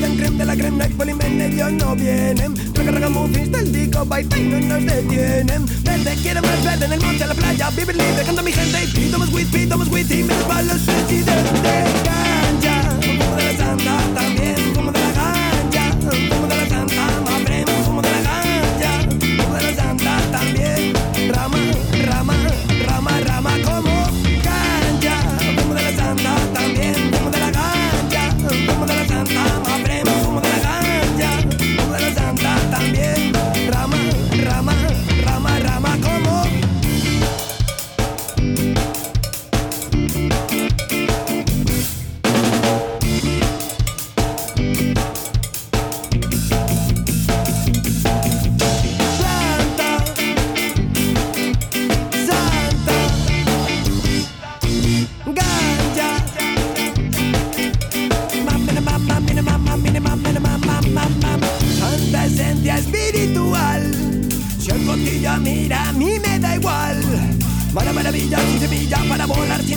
tan 0.00 0.16
creme 0.16 0.38
de 0.38 0.44
la 0.44 0.56
creme, 0.56 0.78
no 0.78 0.84
hay 0.84 0.90
polimen, 0.90 1.40
ellos 1.40 1.72
no 1.72 1.94
vienen. 1.94 2.54
Raga, 2.74 2.90
raga, 2.92 3.08
muffins 3.10 3.52
del 3.52 3.72
disco, 3.72 4.04
baita 4.04 4.38
y 4.38 4.42
no 4.44 4.60
nos 4.60 4.84
detienen. 4.84 5.66
Verde, 5.82 6.16
quiero 6.22 6.42
más 6.42 6.64
verde 6.64 6.84
en 6.86 6.92
el 6.92 7.00
monte, 7.00 7.24
a 7.24 7.26
la 7.26 7.34
playa, 7.34 7.70
vivir 7.70 7.96
libre, 7.96 8.22
canta 8.24 8.42
mi 8.42 8.52
gente. 8.52 8.78
Y 8.98 9.10
tomamos 9.10 9.34
weed, 9.34 9.68
tomamos 9.68 9.92
weed 9.92 10.10
y 10.10 10.22
me 10.22 10.34
para 10.34 10.62
los 10.62 10.86
residentes. 10.86 11.86
Cancha, 12.04 12.90
un 12.94 13.36
de 13.36 13.44
la 13.44 13.56
santa 13.56 13.98
también. 14.14 14.59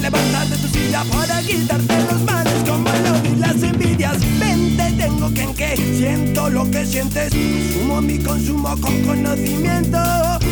Levántate 0.04 0.50
de 0.50 0.58
tu 0.58 0.68
silla 0.68 1.02
para 1.06 1.42
quitarte 1.44 1.96
los 2.12 2.22
males 2.24 2.64
como 2.68 2.90
el 2.90 3.26
y 3.26 3.36
las 3.38 3.64
envidias. 3.64 4.18
Vente, 4.38 4.92
tengo 4.98 5.34
que 5.34 5.44
en 5.44 5.54
qué 5.54 5.78
siento 5.78 6.50
lo 6.50 6.70
que 6.70 6.86
sientes. 6.86 7.32
Sumo 7.32 8.02
mi 8.02 8.20
consumo 8.20 8.76
con 8.82 9.02
conocimiento. 9.04 10.00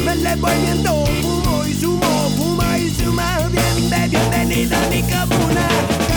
Me 0.05 0.13
elevo 0.13 0.47
y 0.53 0.61
miento, 0.61 1.05
fumo 1.21 1.65
y 1.65 1.73
sumo, 1.73 2.29
fuma 2.37 2.77
y 2.77 2.91
suma. 2.91 3.39
Bien, 3.51 4.09
bienvenida 4.09 4.85
a 4.85 4.89
mi 4.89 5.01
comuna. 5.01 6.10